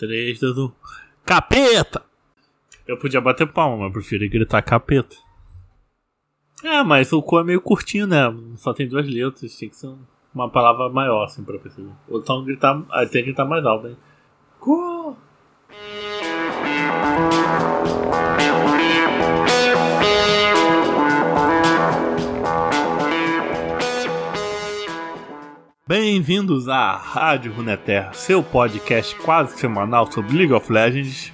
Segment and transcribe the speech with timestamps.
[0.00, 0.72] 3, 2, 1.
[1.26, 2.02] Capeta!
[2.88, 5.14] Eu podia bater palma, mas eu prefiro gritar capeta.
[6.64, 8.34] É, mas o cu é meio curtinho, né?
[8.56, 9.94] Só tem duas letras, tem que ser
[10.34, 11.92] uma palavra maior, assim, pra perceber.
[12.08, 12.82] Ou então gritar.
[12.90, 13.96] Aí tem que gritar mais alto, hein?
[14.58, 14.72] Cu!
[25.90, 31.32] Bem-vindos à Rádio Runeterra, seu podcast quase semanal sobre League of Legends.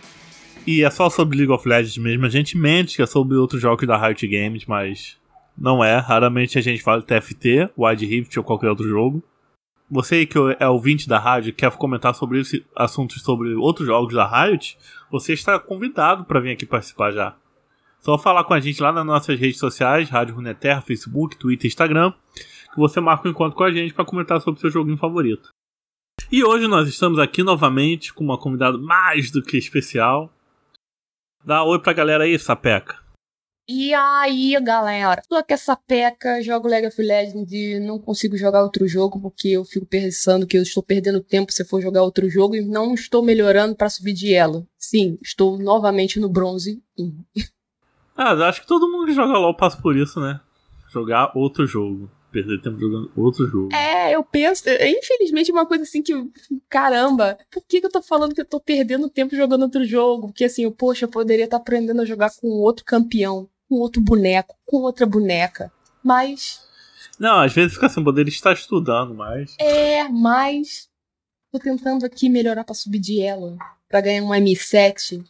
[0.66, 3.60] E é só sobre League of Legends mesmo, a gente mente que é sobre outros
[3.60, 5.18] jogos da Riot Games, mas
[5.58, 5.98] não é.
[5.98, 9.22] Raramente a gente fala TFT, Wide Rift ou qualquer outro jogo.
[9.90, 14.26] Você que é ouvinte da rádio quer comentar sobre esse assuntos sobre outros jogos da
[14.26, 14.78] Riot,
[15.12, 17.36] você está convidado para vir aqui participar já.
[18.00, 22.14] Só falar com a gente lá nas nossas redes sociais, Rádio Runeterra, Facebook, Twitter, Instagram
[22.76, 25.48] você marca um encontro com a gente para comentar sobre seu joguinho favorito.
[26.30, 30.32] E hoje nós estamos aqui novamente com uma convidada mais do que especial.
[31.44, 33.06] Dá oi pra galera aí, Sapeca.
[33.68, 35.22] E aí, galera?
[35.28, 39.48] Tô aqui essa peca, jogo League of Legends e não consigo jogar outro jogo porque
[39.48, 42.94] eu fico pensando que eu estou perdendo tempo se for jogar outro jogo e não
[42.94, 44.68] estou melhorando para subir de elo.
[44.78, 46.80] Sim, estou novamente no bronze.
[48.16, 50.40] ah, acho que todo mundo que joga LoL passa por isso, né?
[50.92, 53.74] Jogar outro jogo perder tempo jogando outro jogo.
[53.74, 54.64] É, eu penso.
[54.68, 56.12] Infelizmente, uma coisa assim que.
[56.68, 60.26] Caramba, por que, que eu tô falando que eu tô perdendo tempo jogando outro jogo?
[60.26, 63.76] Porque assim, eu, poxa, eu poderia estar tá aprendendo a jogar com outro campeão, com
[63.76, 65.72] outro boneco, com outra boneca.
[66.04, 66.60] Mas.
[67.18, 69.54] Não, às vezes fica assim, poderia estar estudando mais.
[69.58, 70.90] É, mas.
[71.50, 73.56] Tô tentando aqui melhorar pra subir de elo.
[73.88, 75.24] Pra ganhar um M7.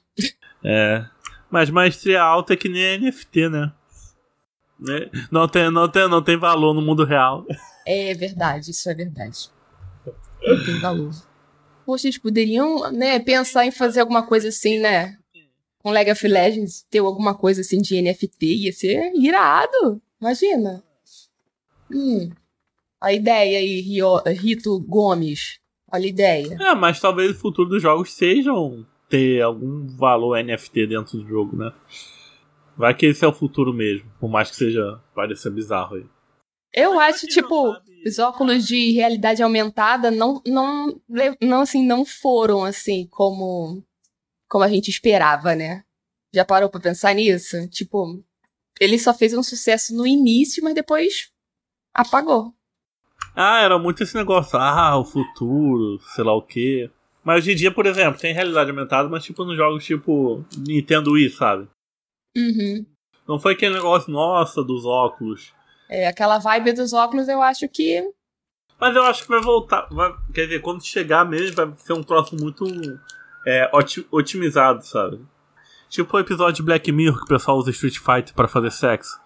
[0.65, 1.05] É.
[1.49, 3.73] Mas maestria alta é que nem NFT, né?
[4.79, 5.11] Né?
[5.31, 7.45] Não, tem, não, tem, não tem valor no mundo real.
[7.87, 9.49] É verdade, isso é verdade.
[10.43, 11.13] Não tem valor.
[11.85, 15.17] Poxa, eles poderiam né, pensar em fazer alguma coisa assim, né?
[15.79, 20.03] Com League of Legends, ter alguma coisa assim de NFT, ia ser irado.
[20.21, 20.83] Imagina.
[21.93, 22.31] Hum.
[23.01, 25.61] A ideia aí, Rio, Rito Gomes.
[25.93, 26.57] Olha a ideia.
[26.61, 31.57] É, mas talvez o futuro dos jogos sejam ter algum valor NFT dentro do jogo,
[31.57, 31.73] né?
[32.77, 36.07] Vai que esse é o futuro mesmo, por mais que seja pareça bizarro aí.
[36.73, 37.75] Eu acho, tipo,
[38.07, 41.01] os óculos de realidade aumentada não, não,
[41.41, 43.83] não, assim, não foram, assim, como,
[44.47, 45.85] como a gente esperava, né?
[46.35, 47.67] Já parou pra pensar nisso?
[47.69, 48.23] Tipo,
[48.79, 51.31] ele só fez um sucesso no início, mas depois
[51.95, 52.53] apagou.
[53.35, 56.91] Ah, era muito esse negócio, ah, o futuro, sei lá o quê.
[57.25, 61.13] Mas hoje em dia, por exemplo, tem realidade aumentada, mas tipo nos jogos tipo Nintendo
[61.13, 61.69] Wii, sabe?
[62.37, 62.87] Uhum.
[63.27, 65.53] Não foi aquele negócio, nossa, dos óculos.
[65.89, 68.03] É, aquela vibe dos óculos eu acho que.
[68.79, 69.89] Mas eu acho que vai voltar.
[69.91, 72.65] Vai, quer dizer, quando chegar mesmo, vai ser um troço muito
[73.47, 73.71] é,
[74.11, 75.19] otimizado, sabe?
[75.89, 79.19] Tipo o episódio de Black Mirror que o pessoal usa Street Fighter para fazer sexo.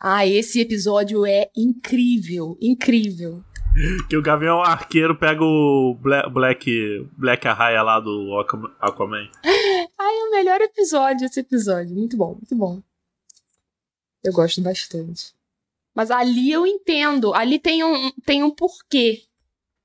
[0.00, 3.42] Ah, esse episódio é incrível, incrível.
[4.08, 8.38] que o Gavião Arqueiro pega o Black, Black, Black Arraia lá do
[8.80, 9.28] Aquaman.
[9.44, 11.94] Ai, é o melhor episódio esse episódio.
[11.94, 12.80] Muito bom, muito bom.
[14.22, 15.34] Eu gosto bastante.
[15.94, 17.34] Mas ali eu entendo.
[17.34, 19.24] Ali tem um, tem um porquê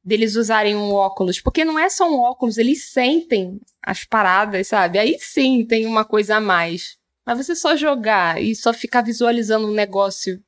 [0.03, 1.41] deles usarem um óculos.
[1.41, 4.99] Porque não é só um óculos, eles sentem as paradas, sabe?
[4.99, 6.97] Aí sim tem uma coisa a mais.
[7.25, 10.41] Mas você só jogar e só ficar visualizando um negócio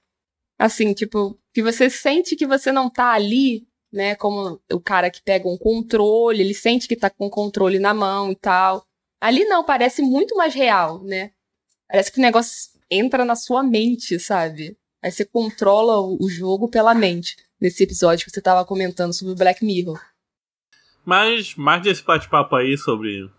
[0.57, 4.15] assim, tipo, que você sente que você não tá ali, né?
[4.15, 7.93] Como o cara que pega um controle, ele sente que tá com o controle na
[7.93, 8.85] mão e tal.
[9.19, 11.31] Ali não, parece muito mais real, né?
[11.87, 14.77] Parece que o negócio entra na sua mente, sabe?
[15.01, 17.35] Aí você controla o jogo pela mente.
[17.59, 20.01] Nesse episódio que você tava comentando sobre o Black Mirror.
[21.05, 23.29] Mas, mais desse bate-papo aí sobre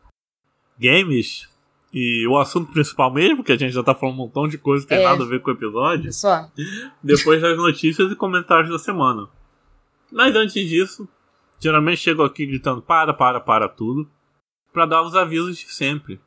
[0.79, 1.49] games,
[1.93, 4.85] e o assunto principal mesmo, que a gente já tá falando um montão de coisa
[4.85, 6.11] que tem é, nada a ver com o episódio.
[6.13, 6.51] Só.
[7.03, 9.29] Depois das notícias e comentários da semana.
[10.11, 11.07] Mas antes disso,
[11.61, 14.09] geralmente chego aqui gritando para, para, para tudo.
[14.73, 16.19] para dar os avisos de sempre.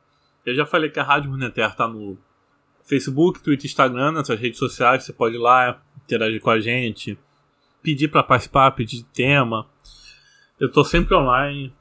[0.44, 2.16] Eu já falei que a Rádio Runeterra tá no
[2.84, 5.02] Facebook, Twitter, Instagram, nessas redes sociais.
[5.02, 7.18] Você pode ir lá, interagir com a gente,
[7.82, 9.66] pedir para participar, pedir tema.
[10.60, 11.74] Eu tô sempre online,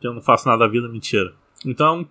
[0.00, 1.34] eu não faço nada da vida, mentira.
[1.64, 2.08] Então,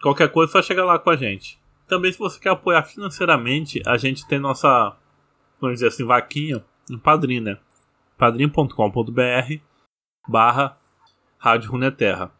[0.00, 1.58] Qualquer coisa, é só chega lá com a gente.
[1.86, 4.96] Também, se você quer apoiar financeiramente, a gente tem nossa,
[5.60, 7.58] vamos dizer assim, vaquinha no Padrim, né?
[8.18, 9.54] padrim.com.br
[10.28, 10.76] barra
[11.38, 12.32] Rádio Runeterra.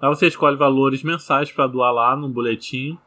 [0.00, 2.98] Lá você escolhe valores mensais para doar lá no boletim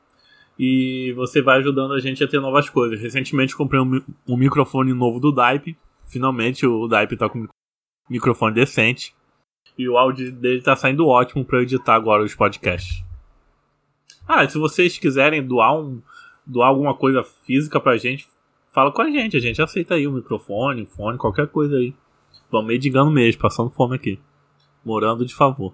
[0.58, 3.02] e você vai ajudando a gente a ter novas coisas.
[3.02, 5.78] Recentemente comprei um, um microfone novo do Daipe.
[6.06, 7.48] Finalmente o Daipe está com
[8.10, 9.14] microfone decente.
[9.78, 13.04] E o áudio dele tá saindo ótimo para editar agora os podcasts.
[14.28, 16.02] Ah, se vocês quiserem doar, um,
[16.46, 18.28] doar alguma coisa física pra gente,
[18.74, 19.38] fala com a gente.
[19.38, 21.94] A gente aceita aí um microfone, um fone, qualquer coisa aí.
[22.52, 24.20] Vamos medigando mesmo, passando fome aqui.
[24.84, 25.74] Morando de favor.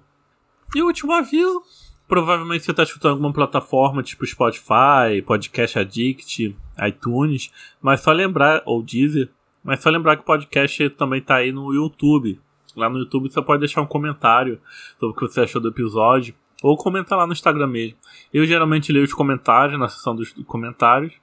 [0.75, 1.62] E o último aviso.
[2.07, 7.50] Provavelmente você está escutando alguma plataforma tipo Spotify, Podcast Addict, iTunes,
[7.81, 9.30] mas só lembrar, ou Deezer,
[9.63, 12.38] mas só lembrar que o podcast também está aí no YouTube.
[12.75, 14.59] Lá no YouTube você pode deixar um comentário
[15.00, 17.98] sobre o que você achou do episódio, ou comentar lá no Instagram mesmo.
[18.34, 21.13] Eu geralmente leio os comentários na seção dos comentários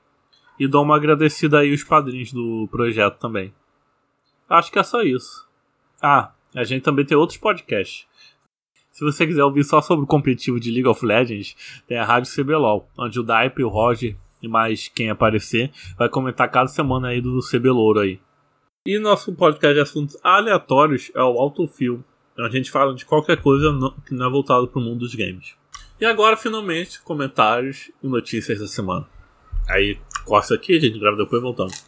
[0.58, 3.54] e dou uma agradecida aí aos padrinhos do projeto também.
[4.48, 5.46] Acho que é só isso.
[6.02, 8.06] Ah, a gente também tem outros podcasts.
[8.90, 11.54] Se você quiser ouvir só sobre o competitivo de League of Legends,
[11.86, 16.50] tem a Rádio CBLOL, onde o Daipe, o Roger e mais quem aparecer vai comentar
[16.50, 18.20] cada semana aí do CBLOuro aí.
[18.86, 22.08] E nosso podcast de assuntos aleatórios é o Autofil, onde
[22.46, 23.72] a gente fala de qualquer coisa
[24.06, 25.54] que não é voltado para o mundo dos games.
[26.00, 29.06] E agora, finalmente, comentários e notícias da semana.
[29.68, 31.84] Aí, corta aqui, a gente grava depois e voltamos.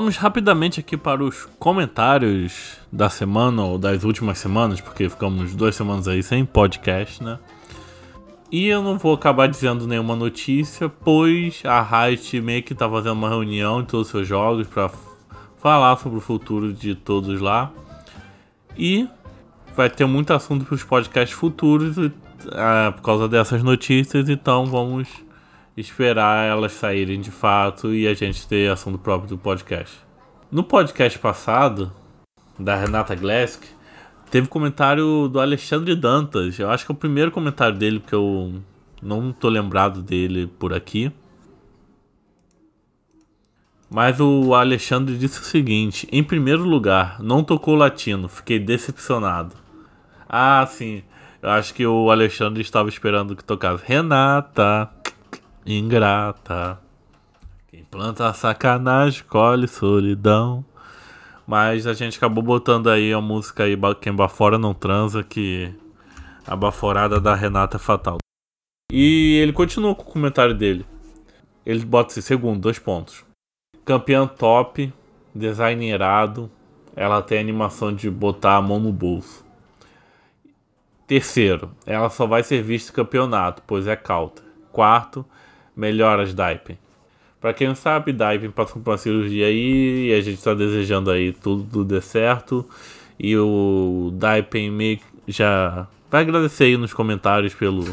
[0.00, 5.76] Vamos rapidamente aqui para os comentários da semana ou das últimas semanas, porque ficamos duas
[5.76, 7.38] semanas aí sem podcast, né?
[8.50, 13.12] E eu não vou acabar dizendo nenhuma notícia, pois a Riot meio que tá fazendo
[13.12, 14.90] uma reunião de todos os seus jogos para
[15.58, 17.70] falar sobre o futuro de todos lá.
[18.78, 19.06] E
[19.76, 22.10] vai ter muito assunto para os podcasts futuros uh,
[22.96, 25.08] por causa dessas notícias, então vamos
[25.80, 29.98] esperar elas saírem de fato e a gente ter assunto próprio do podcast.
[30.50, 31.92] No podcast passado,
[32.58, 33.64] da Renata Glesk,
[34.30, 36.58] teve comentário do Alexandre Dantas.
[36.58, 38.60] Eu acho que é o primeiro comentário dele, porque eu
[39.02, 41.10] não tô lembrado dele por aqui.
[43.88, 49.56] Mas o Alexandre disse o seguinte: em primeiro lugar, não tocou latino, fiquei decepcionado.
[50.28, 51.02] Ah, sim.
[51.42, 54.90] Eu acho que o Alexandre estava esperando que tocasse Renata
[55.64, 56.78] ingrata.
[57.68, 60.64] Quem planta sacanagem colhe solidão.
[61.46, 65.74] Mas a gente acabou botando aí a música aí Quem Bafora Não Transa, que
[66.46, 68.18] a baforada da Renata é fatal.
[68.92, 70.84] E ele continua com o comentário dele.
[71.64, 73.24] Ele bota assim, segundo, dois pontos.
[73.84, 74.92] Campeã top,
[75.34, 76.50] design irado.
[76.96, 79.44] Ela tem animação de botar a mão no bolso.
[81.06, 84.42] Terceiro, ela só vai ser vista campeonato, pois é cauta.
[84.70, 85.26] Quarto,
[85.80, 86.78] melhoras Daipen.
[87.40, 91.10] Para quem não sabe, Daipen passou por uma cirurgia aí e a gente está desejando
[91.10, 92.68] aí tudo, tudo dê certo.
[93.18, 97.84] E o Daipen me já vai agradecer aí nos comentários pelo,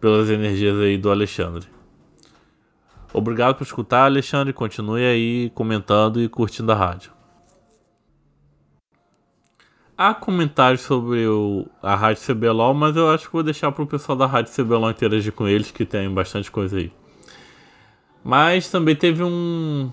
[0.00, 1.66] pelas energias aí do Alexandre.
[3.12, 4.52] Obrigado por escutar, Alexandre.
[4.52, 7.10] Continue aí comentando e curtindo a rádio.
[9.96, 13.86] Há comentários sobre o, a Rádio CBLOL, mas eu acho que vou deixar para o
[13.86, 16.90] pessoal da Rádio CBLOL interagir com eles, que tem bastante coisa aí.
[18.24, 19.92] Mas também teve um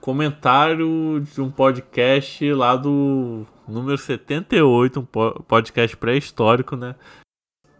[0.00, 5.04] comentário de um podcast lá do número 78, um
[5.42, 6.94] podcast pré-histórico, né?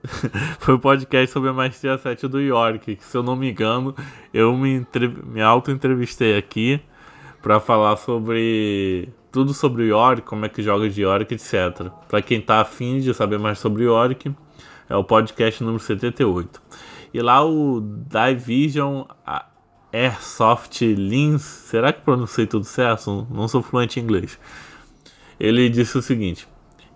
[0.60, 3.94] Foi um podcast sobre a Maestria 7 do York, que se eu não me engano,
[4.34, 4.86] eu me,
[5.24, 6.78] me auto-entrevistei aqui
[7.40, 11.90] para falar sobre tudo sobre o Yorick, como é que joga de Yorick, etc.
[12.08, 14.32] Para quem tá afim de saber mais sobre o Yorick,
[14.88, 16.62] é o podcast número 78.
[17.12, 19.02] E lá o Division
[19.92, 23.26] Airsoft Lins, será que pronunciei tudo certo?
[23.28, 24.38] Não sou fluente em inglês.
[25.40, 26.46] Ele disse o seguinte: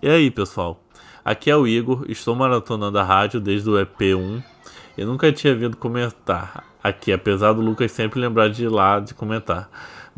[0.01, 0.81] E aí, pessoal?
[1.25, 4.45] Aqui é o Igor, estou maratonando a rádio desde o EP1
[4.97, 9.13] e nunca tinha vindo comentar aqui, apesar do Lucas sempre lembrar de ir lá de
[9.13, 9.69] comentar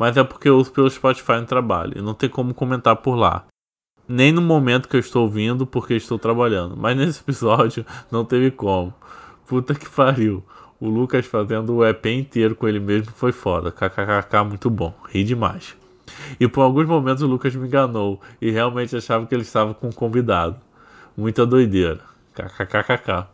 [0.00, 3.16] mas é porque eu uso pelo Spotify no trabalho e não tem como comentar por
[3.16, 3.45] lá.
[4.09, 6.75] Nem no momento que eu estou ouvindo porque estou trabalhando.
[6.75, 8.95] Mas nesse episódio não teve como.
[9.47, 10.42] Puta que pariu.
[10.80, 13.71] O Lucas fazendo o EP inteiro com ele mesmo foi foda.
[13.71, 14.95] KKKK muito bom.
[15.07, 15.76] Ri demais.
[16.40, 19.88] E por alguns momentos o Lucas me enganou e realmente achava que ele estava com
[19.88, 20.57] um convidado.
[21.14, 22.00] Muita doideira.
[22.33, 23.26] KKKKK.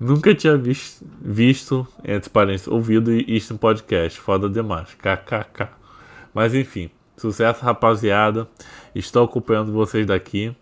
[0.00, 4.18] Nunca tinha visto, visto entre parênteses, ouvido isso em podcast.
[4.18, 4.88] Foda demais.
[4.94, 5.83] KKK.
[6.34, 8.48] Mas enfim, sucesso rapaziada.
[8.94, 10.54] Estou acompanhando vocês daqui.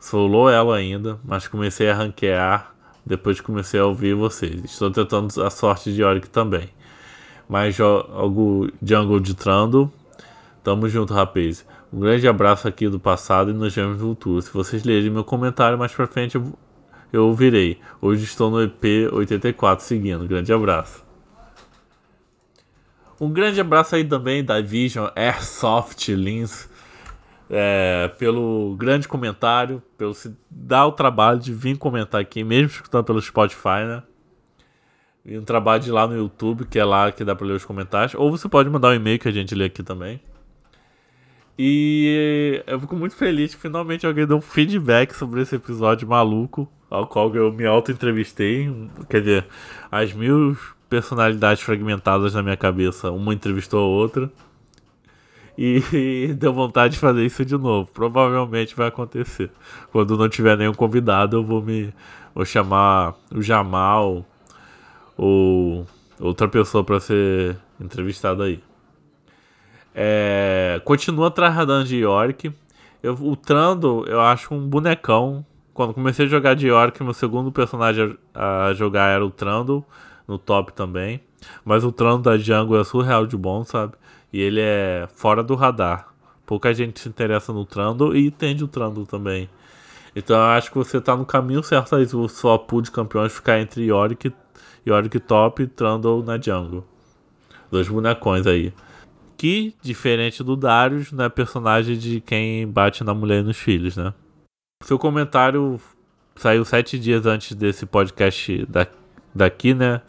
[0.00, 2.74] Sou elo ainda, mas comecei a ranquear
[3.06, 4.64] depois que comecei a ouvir vocês.
[4.64, 6.68] Estou tentando a sorte de Oric também.
[7.48, 9.92] Mas jogo Jungle de Trando.
[10.64, 11.64] Tamo junto, rapaz.
[11.92, 14.40] Um grande abraço aqui do passado e nos vemos no futuro.
[14.40, 16.52] Se vocês lerem meu comentário mais pra frente, eu,
[17.12, 17.78] eu ouvirei.
[18.00, 20.26] Hoje estou no EP 84 seguindo.
[20.26, 21.11] Grande abraço.
[23.22, 26.68] Um grande abraço aí também da Vision Airsoft Lins.
[27.48, 33.04] É, pelo grande comentário, pelo se dar o trabalho de vir comentar aqui, mesmo escutando
[33.04, 34.02] pelo Spotify, né?
[35.24, 37.64] E um trabalho de lá no YouTube, que é lá que dá pra ler os
[37.64, 38.12] comentários.
[38.16, 40.20] Ou você pode mandar um e-mail que a gente lê aqui também.
[41.56, 46.68] E eu fico muito feliz que finalmente alguém deu um feedback sobre esse episódio maluco,
[46.90, 48.68] ao qual eu me auto-entrevistei.
[49.08, 49.46] Quer dizer,
[49.92, 50.56] as mil
[50.92, 54.30] personalidades fragmentadas na minha cabeça, uma entrevistou a outra.
[55.56, 55.82] E,
[56.28, 57.90] e deu vontade de fazer isso de novo.
[57.90, 59.50] Provavelmente vai acontecer.
[59.90, 61.94] Quando não tiver nenhum convidado, eu vou me
[62.34, 64.26] vou chamar o Jamal
[65.16, 65.86] ou
[66.20, 68.62] outra pessoa para ser entrevistada aí.
[69.94, 72.52] É, continua tratando de York.
[73.02, 75.42] Eu, o Trando, eu acho um bonecão.
[75.72, 79.82] Quando comecei a jogar de York, meu segundo personagem a, a jogar era o Trando,
[80.26, 81.20] no top também.
[81.64, 83.94] Mas o Trando da Jungle é surreal de bom, sabe?
[84.32, 86.08] E ele é fora do radar.
[86.46, 89.48] Pouca gente se interessa no Trando e entende o Trando também.
[90.14, 92.06] Então eu acho que você tá no caminho certo aí.
[92.06, 94.32] Se o sua pool de campeões ficar entre Yorick,
[94.86, 96.84] Yorick top e Trundle na jungle.
[97.70, 98.72] Dois bonecões aí.
[99.36, 103.96] Que, diferente do Darius, não é personagem de quem bate na mulher e nos filhos,
[103.96, 104.12] né?
[104.84, 105.80] Seu comentário
[106.36, 108.86] saiu sete dias antes desse podcast da,
[109.34, 110.00] daqui, né?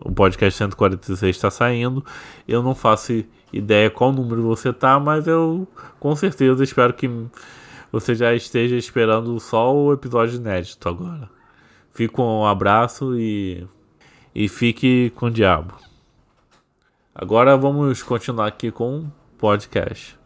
[0.00, 2.04] O podcast 146 está saindo.
[2.46, 5.66] Eu não faço ideia qual número você tá, mas eu
[5.98, 7.10] com certeza espero que
[7.90, 11.28] você já esteja esperando só o episódio inédito agora.
[11.92, 13.66] Fico um abraço e,
[14.34, 15.74] e fique com o diabo.
[17.14, 20.19] Agora vamos continuar aqui com o podcast.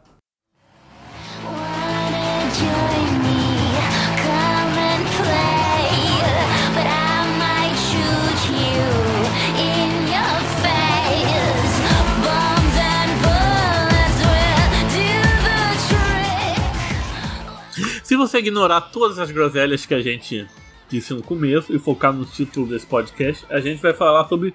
[18.15, 20.47] Se você ignorar todas as groselhas que a gente
[20.89, 24.55] disse no começo e focar no título desse podcast, a gente vai falar sobre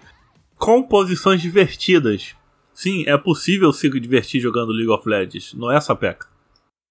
[0.58, 2.38] composições divertidas.
[2.74, 6.30] Sim, é possível se divertir jogando League of Legends, não é, Sapeca?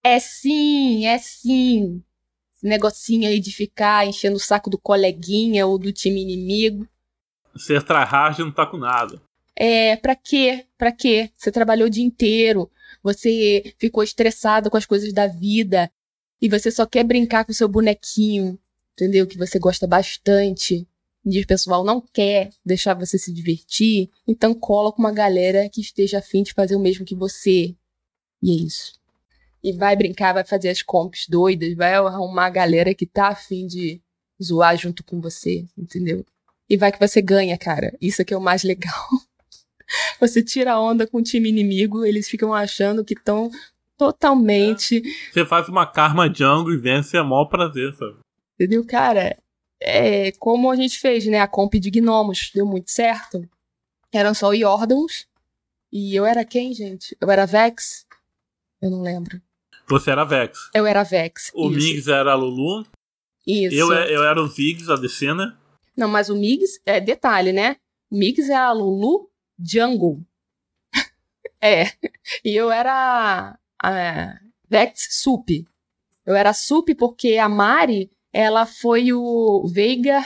[0.04, 2.02] É sim, é sim.
[2.54, 6.86] Esse negocinho aí de ficar enchendo o saco do coleguinha ou do time inimigo.
[7.56, 9.18] Ser tryhard não tá com nada.
[9.56, 10.66] É, pra quê?
[10.76, 11.30] Pra quê?
[11.34, 12.70] Você trabalhou o dia inteiro,
[13.02, 15.90] você ficou estressado com as coisas da vida
[16.40, 18.58] e você só quer brincar com seu bonequinho,
[18.92, 19.26] entendeu?
[19.26, 20.86] Que você gosta bastante
[21.24, 25.80] e o pessoal não quer deixar você se divertir, então cola com uma galera que
[25.80, 27.74] esteja afim de fazer o mesmo que você.
[28.42, 28.98] E é isso.
[29.62, 33.66] E vai brincar, vai fazer as comps doidas, vai arrumar a galera que tá afim
[33.66, 34.00] de
[34.42, 36.24] zoar junto com você, entendeu?
[36.70, 37.96] E vai que você ganha, cara.
[38.00, 39.08] Isso aqui é o mais legal.
[40.20, 43.50] Você tira onda com o time inimigo, eles ficam achando que estão
[43.98, 44.98] totalmente.
[44.98, 45.32] É.
[45.32, 48.18] Você faz uma karma jungle e vence é maior prazer, sabe?
[48.54, 49.36] Entendeu, cara?
[49.80, 51.40] É como a gente fez, né?
[51.40, 53.46] A comp de gnomos deu muito certo.
[54.12, 55.26] Eram só Yordans.
[55.92, 57.16] E eu era quem, gente?
[57.20, 58.06] Eu era Vex?
[58.80, 59.40] Eu não lembro.
[59.88, 60.70] Você era Vex.
[60.74, 61.50] Eu era Vex.
[61.54, 61.78] O isso.
[61.78, 62.86] Migs era a Lulu.
[63.46, 63.74] Isso.
[63.74, 65.56] Eu, eu era o Ziggs, a DC, né?
[65.96, 67.76] Não, mas o Migs, é detalhe, né?
[68.10, 70.22] O Migs é a Lulu Jungle.
[71.60, 71.86] é.
[72.44, 75.48] E eu era a Vex Sup.
[76.26, 80.24] Eu era Sup porque a Mari, ela foi o Veiga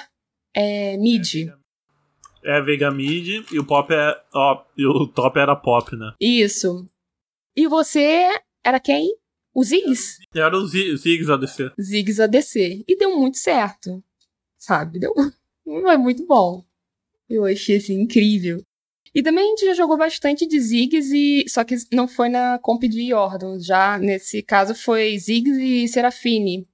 [0.55, 1.49] é, Mid.
[2.45, 4.21] É, Veiga Mid e o Pop é.
[4.35, 6.13] Ó, e o top era Pop, né?
[6.21, 6.89] Isso.
[7.55, 8.29] E você
[8.65, 9.17] era quem?
[9.55, 10.19] O Ziggs?
[10.35, 11.73] Era o Ziggs ADC.
[11.81, 12.85] Ziggs ADC.
[12.89, 14.03] E deu muito certo.
[14.59, 14.99] Sabe?
[14.99, 15.13] Deu.
[15.65, 16.65] Foi muito bom.
[17.29, 18.65] Eu achei assim incrível.
[19.15, 22.59] E também a gente já jogou bastante de Ziggs, e só que não foi na
[22.59, 23.59] comp de Jordan.
[23.61, 26.67] Já nesse caso foi Ziggs e Serafine,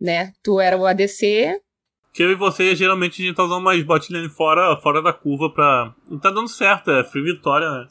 [0.00, 0.32] né?
[0.42, 1.60] Tu era o ADC.
[2.12, 5.52] Que eu e você, geralmente, a gente tá usando mais botlane fora, fora da curva
[5.52, 5.94] pra...
[6.10, 7.88] E tá dando certo, é free vitória, né?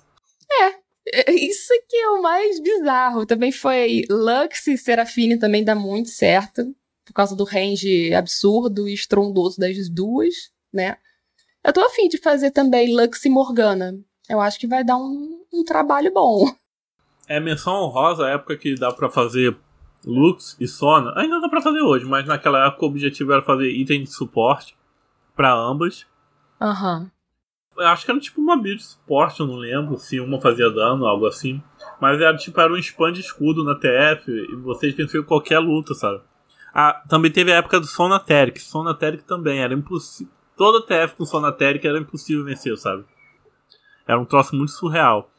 [0.49, 0.83] É,
[1.31, 3.25] é, isso aqui é o mais bizarro.
[3.25, 6.63] Também foi Lux e Serafine também dá muito certo.
[7.05, 10.33] Por causa do range absurdo e estrondoso das duas,
[10.73, 10.97] né?
[11.63, 13.97] Eu tô afim de fazer também Lux e Morgana.
[14.29, 16.45] Eu acho que vai dar um, um trabalho bom.
[17.25, 19.55] É menção honrosa a época que dá para fazer
[20.05, 21.13] Lux e Sona.
[21.15, 24.75] Ainda dá pra fazer hoje, mas naquela época o objetivo era fazer item de suporte
[25.33, 26.05] para ambas.
[26.59, 26.99] Aham.
[26.99, 27.11] Uhum.
[27.75, 30.69] Eu acho que era tipo uma build de suporte, eu não lembro se uma fazia
[30.69, 31.63] dano, algo assim.
[31.99, 35.95] Mas era tipo, era um spam de escudo na TF e vocês venciam qualquer luta,
[35.95, 36.21] sabe?
[36.73, 38.59] Ah, também teve a época do Sonateric.
[38.61, 40.42] Sonateric também, era impossível.
[40.55, 43.05] Toda TF com Sonateric era impossível vencer, sabe?
[44.07, 45.31] Era um troço muito surreal.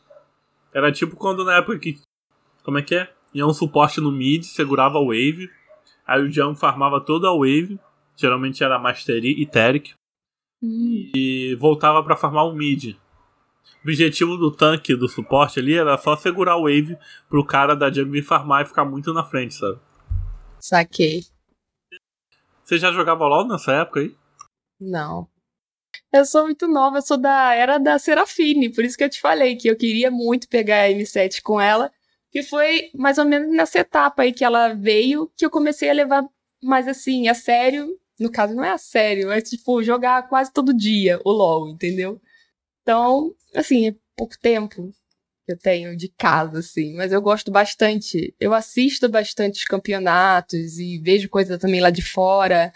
[0.72, 2.00] Era tipo quando na época que.
[2.62, 3.12] Como é que é?
[3.32, 5.50] Ia um suporte no mid, segurava a wave.
[6.06, 7.78] Aí o Jump farmava toda a wave.
[8.16, 9.94] Geralmente era Mastery e Teric.
[10.62, 11.10] Hum.
[11.14, 12.96] E voltava para farmar o mid.
[13.84, 16.96] O objetivo do tanque do suporte ali era só segurar o wave
[17.28, 19.78] pro cara da jungle farmar e ficar muito na frente, sabe?
[20.58, 21.24] Saquei.
[22.64, 24.16] Você já jogava LOL nessa época aí?
[24.84, 25.28] Não.
[26.12, 29.20] Eu sou muito nova, eu sou da era da Serafine, por isso que eu te
[29.20, 31.90] falei que eu queria muito pegar a M7 com ela,
[32.30, 35.92] que foi mais ou menos nessa etapa aí que ela veio que eu comecei a
[35.94, 36.24] levar
[36.62, 37.98] mais assim, a sério.
[38.18, 42.20] No caso, não é a sério, é tipo jogar quase todo dia o LoL, entendeu?
[42.82, 44.92] Então, assim, é pouco tempo
[45.46, 48.34] que eu tenho de casa, assim, mas eu gosto bastante.
[48.38, 52.72] Eu assisto bastante os campeonatos e vejo coisa também lá de fora.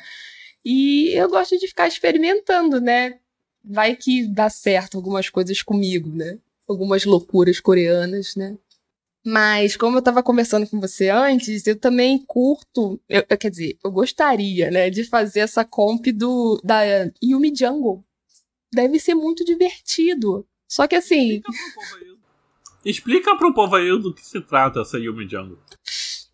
[0.64, 3.18] E eu gosto de ficar experimentando, né?
[3.64, 6.38] Vai que dá certo algumas coisas comigo, né?
[6.68, 8.56] Algumas loucuras coreanas, né?
[9.26, 13.76] Mas, como eu tava conversando com você antes, eu também curto, eu, eu- quer dizer,
[13.84, 16.80] eu gostaria, né, de fazer essa comp do, da
[17.22, 18.02] Yumi Jungle.
[18.72, 20.46] Deve ser muito divertido.
[20.68, 21.42] Só que assim,
[22.84, 25.58] Explica pro povo aí do que se trata essa Yumi Jungle.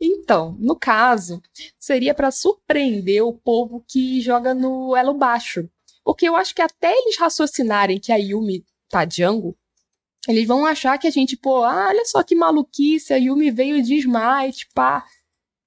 [0.06, 1.42] Então, no caso,
[1.78, 5.68] seria pra surpreender o povo que joga no elo baixo.
[6.04, 9.56] Porque eu acho que até eles raciocinarem que a Yumi tá jungle,
[10.28, 13.82] eles vão achar que a gente, pô, ah, olha só que maluquice, a Yumi veio
[13.82, 15.04] de Smite, pá.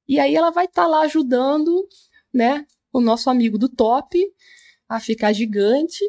[0.08, 1.88] E aí ela vai estar lá ajudando,
[2.34, 4.20] né, o nosso amigo do top
[4.88, 6.04] a ficar gigante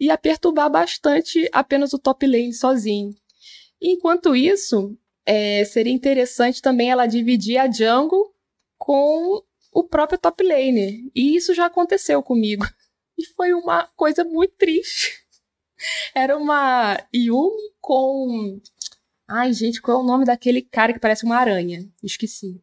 [0.00, 3.14] e a perturbar bastante apenas o top lane sozinho.
[3.80, 4.96] Enquanto isso,
[5.30, 8.34] é, seria interessante também ela dividir a jungle
[8.78, 11.12] com o próprio top lane.
[11.14, 12.64] E isso já aconteceu comigo.
[13.20, 15.10] E foi uma coisa muito triste.
[16.14, 18.60] Era uma Yumi com.
[19.26, 21.84] Ai, gente, qual é o nome daquele cara que parece uma aranha?
[22.00, 22.62] Esqueci.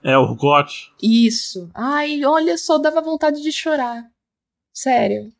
[0.00, 0.92] É o GOT.
[1.02, 1.68] Isso.
[1.74, 4.08] Ai, olha só, dava vontade de chorar.
[4.72, 5.32] Sério.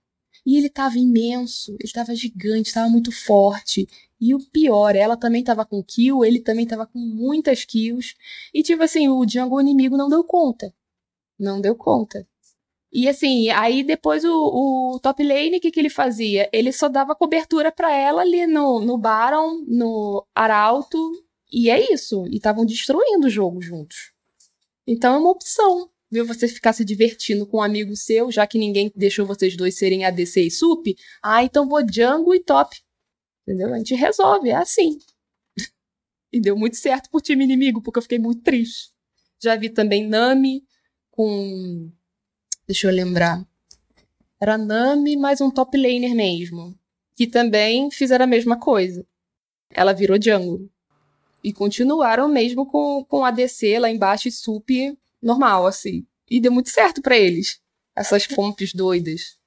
[0.46, 3.88] E ele tava imenso, ele tava gigante, tava muito forte.
[4.20, 8.14] E o pior, ela também tava com kill, ele também tava com muitas kills.
[8.52, 10.74] E tipo assim, o jungle inimigo não deu conta.
[11.38, 12.26] Não deu conta.
[12.92, 16.48] E assim, aí depois o, o top lane, o que, que ele fazia?
[16.52, 20.96] Ele só dava cobertura pra ela ali no, no Baron, no Arauto.
[21.52, 22.24] E é isso.
[22.28, 24.12] E estavam destruindo o jogo juntos.
[24.87, 26.24] Então é uma opção, viu?
[26.24, 30.05] Você ficar se divertindo com um amigo seu, já que ninguém deixou vocês dois serem
[30.05, 30.96] ADC e sup.
[31.22, 32.77] Ah, então vou jungle e top.
[33.42, 33.74] Entendeu?
[33.74, 34.98] A gente resolve, é assim.
[36.33, 38.92] e deu muito certo pro time inimigo, porque eu fiquei muito triste.
[39.42, 40.64] Já vi também Nami
[41.11, 41.90] com.
[42.66, 43.44] Deixa eu lembrar.
[44.40, 46.79] Era Nami mais um top laner mesmo.
[47.16, 49.07] Que também fizeram a mesma coisa.
[49.70, 50.70] Ela virou jungle.
[51.42, 56.06] E continuaram mesmo com, com ADC lá embaixo e sup normal, assim.
[56.30, 57.60] E deu muito certo pra eles.
[57.96, 59.38] Essas comps doidas.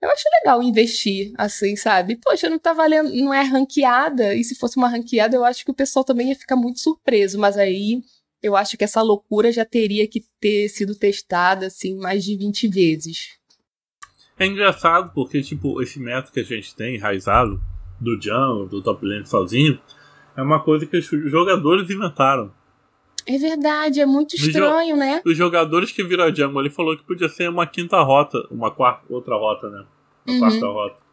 [0.00, 2.16] Eu acho legal investir, assim, sabe?
[2.16, 4.34] Poxa, não tá valendo, não é ranqueada.
[4.34, 7.38] E se fosse uma ranqueada, eu acho que o pessoal também ia ficar muito surpreso.
[7.38, 8.02] Mas aí
[8.42, 12.68] eu acho que essa loucura já teria que ter sido testada, assim, mais de 20
[12.68, 13.38] vezes.
[14.38, 17.60] É engraçado porque, tipo, esse método que a gente tem, enraizado,
[17.98, 19.80] do jungle, do top lane sozinho,
[20.36, 22.52] é uma coisa que os jogadores inventaram.
[23.26, 25.20] É verdade, é muito estranho, né?
[25.24, 28.70] Os jogadores que viram a jungle, ele falou que podia ser uma quinta rota, uma
[28.70, 29.84] quarta, outra rota, né?
[30.26, 30.38] Uma Uhum.
[30.40, 31.06] quarta rota.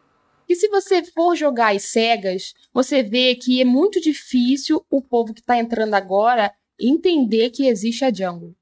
[0.48, 5.34] E se você for jogar às cegas, você vê que é muito difícil o povo
[5.34, 8.54] que tá entrando agora entender que existe a jungle.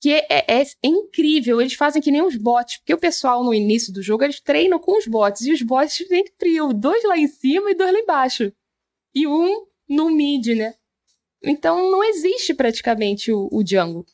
[0.00, 3.92] Que é, é incrível, eles fazem que nem os bots, porque o pessoal no início
[3.92, 7.26] do jogo eles treinam com os bots, e os bots vêm trio, dois lá em
[7.26, 8.52] cima e dois lá embaixo.
[9.14, 10.74] E um no mid, né?
[11.44, 14.04] Então não existe praticamente o, o jungle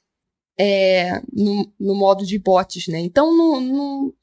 [0.58, 3.00] é, no, no modo de bots, né?
[3.00, 4.14] Então no, no,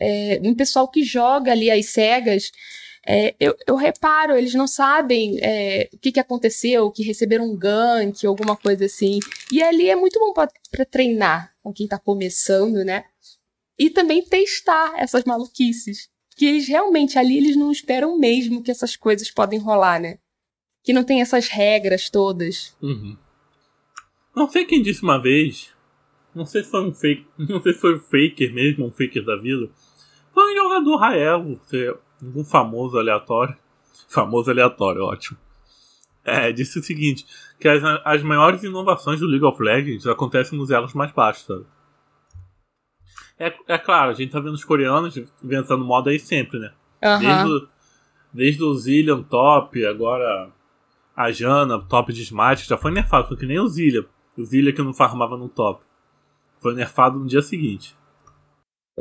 [0.00, 2.52] é, um pessoal que joga ali às cegas,
[3.06, 7.56] é, eu, eu reparo, eles não sabem é, o que, que aconteceu, que receberam um
[7.56, 9.18] gank, alguma coisa assim.
[9.50, 13.04] E ali é muito bom para treinar com quem tá começando, né?
[13.78, 16.08] E também testar essas maluquices.
[16.36, 20.18] Que eles realmente ali eles não esperam mesmo que essas coisas podem rolar, né?
[20.82, 22.76] Que não tem essas regras todas.
[22.80, 23.16] Uhum.
[24.34, 25.74] Não sei quem disse uma vez.
[26.34, 27.26] Não sei se foi um fake.
[27.38, 29.68] Não sei se foi um faker mesmo, um faker da vida.
[30.32, 31.60] Foi um jogador Rael,
[32.22, 33.56] algum famoso aleatório.
[34.08, 35.38] Famoso aleatório, ótimo.
[36.24, 37.26] É, disse o seguinte:
[37.58, 41.64] que as, as maiores inovações do League of Legends acontecem nos elos mais baixos, sabe?
[43.38, 46.72] É, é claro, a gente tá vendo os coreanos inventando moda aí sempre, né?
[47.02, 47.20] Aham.
[47.20, 47.68] Desde,
[48.32, 50.52] desde o Zillion top, agora
[51.16, 54.04] a Jana, top de Smite, já foi nerfado, foi que nem o Zillion.
[54.36, 55.84] O Zillion que não farmava no top.
[56.60, 57.96] Foi nerfado no dia seguinte.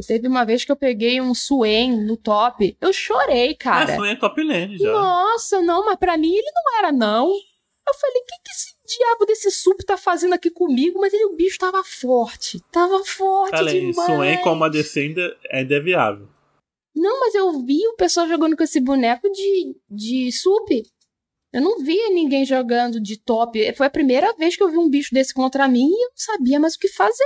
[0.08, 2.78] Teve uma vez que eu peguei um Swain no top.
[2.80, 3.91] Eu chorei, cara.
[3.91, 4.91] É, Swain é top lane já.
[4.91, 7.28] Nossa, não, mas pra mim ele não era, não.
[7.28, 11.00] Eu falei, o que, que esse diabo desse sup tá fazendo aqui comigo?
[11.00, 12.62] Mas ele, o bicho tava forte.
[12.72, 14.10] Tava forte Além, demais.
[14.10, 16.30] Swain como ADC ainda, ainda é viável.
[16.95, 20.84] Não, mas eu vi o pessoal jogando com esse boneco de, de sup.
[21.51, 23.73] Eu não via ninguém jogando de top.
[23.75, 26.15] Foi a primeira vez que eu vi um bicho desse contra mim e eu não
[26.15, 27.25] sabia mais o que fazer.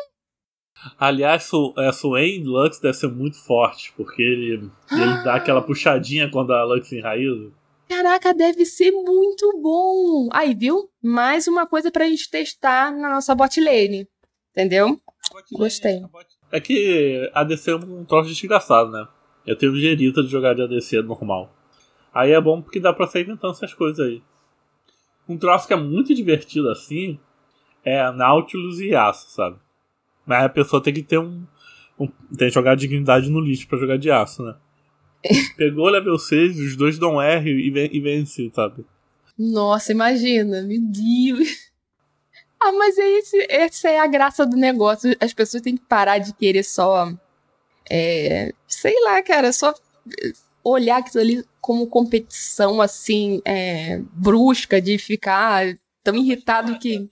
[0.98, 6.30] Aliás, Su- é, Swain Lux deve ser muito forte, porque ele, ele dá aquela puxadinha
[6.30, 7.52] quando a Lux enraiza.
[7.88, 10.30] Caraca, deve ser muito bom.
[10.32, 10.90] Aí, viu?
[11.02, 14.08] Mais uma coisa pra gente testar na nossa bot lane.
[14.52, 15.00] Entendeu?
[15.52, 16.02] Gostei.
[16.52, 19.08] É que ADC é um troço desgraçado, né?
[19.46, 21.54] Eu tenho gerita de jogar de ADC normal.
[22.14, 24.22] Aí é bom porque dá pra sair inventando essas coisas aí.
[25.28, 27.20] Um troço que é muito divertido assim
[27.84, 29.58] é Nautilus e Yasuo, sabe?
[30.26, 31.46] Mas a pessoa tem que ter um.
[32.00, 34.56] um tem que jogar dignidade no lixo pra jogar de Yasuo, né?
[35.58, 38.86] Pegou level 6, os dois dão R e, ven- e vence, sabe?
[39.38, 41.72] Nossa, imagina, meu Deus.
[42.62, 45.14] Ah, mas é esse, essa é a graça do negócio.
[45.20, 47.12] As pessoas têm que parar de querer só.
[47.90, 49.74] é, sei lá, cara, só
[50.64, 57.08] olhar aquilo ali como competição assim, é, brusca, de ficar tão irritado que.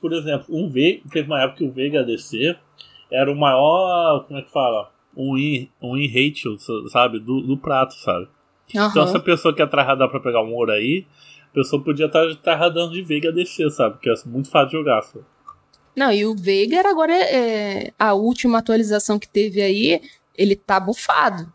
[0.00, 2.56] Por exemplo, um V, teve uma época que o Veiga ADC
[3.12, 4.24] era o maior.
[4.26, 4.90] Como é que fala?
[5.14, 6.56] Um win, um win ratio,
[6.88, 7.20] sabe?
[7.20, 8.26] Do, do prato, sabe?
[8.70, 9.06] Então, Aham.
[9.06, 11.06] se a pessoa quer tryhardar pra pegar um ouro aí,
[11.50, 13.96] a pessoa podia estar tryhardando de Veiga ADC, sabe?
[13.96, 15.02] Porque é muito fácil de jogar.
[15.02, 15.26] Sabe?
[15.94, 20.00] Não, e o Veigar agora é, a última atualização que teve aí,
[20.34, 21.52] ele tá bufado.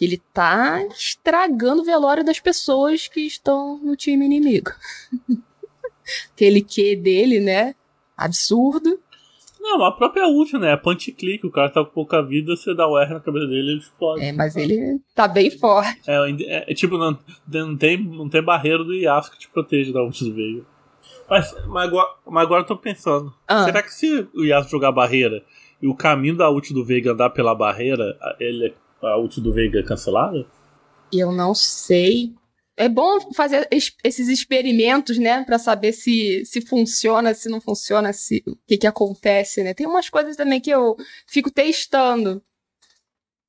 [0.00, 4.70] Ele tá estragando o velório das pessoas que estão no time inimigo.
[6.32, 7.74] Aquele Q dele, né?
[8.16, 8.98] Absurdo.
[9.60, 10.72] Não, a própria ult, né?
[10.72, 13.46] É punch click, o cara tá com pouca vida, você dá o R na cabeça
[13.46, 14.24] dele ele explode.
[14.24, 16.00] É, mas ele tá bem forte.
[16.06, 19.92] É, é, é tipo, não, não, tem, não tem barreira do Yasuo que te protege
[19.92, 20.64] da ult do Veiga.
[21.28, 23.64] Mas, mas, agora, mas agora eu tô pensando, Ah.
[23.64, 25.44] será que se o Yasuo jogar barreira
[25.80, 29.82] e o caminho da ult do Veiga andar pela barreira, ele, a ult do Veiga
[29.82, 30.46] cancelada?
[31.12, 32.34] Eu não sei.
[32.76, 35.44] É bom fazer es- esses experimentos, né?
[35.44, 39.74] Pra saber se, se funciona, se não funciona, se, o que que acontece, né?
[39.74, 42.42] Tem umas coisas também que eu fico testando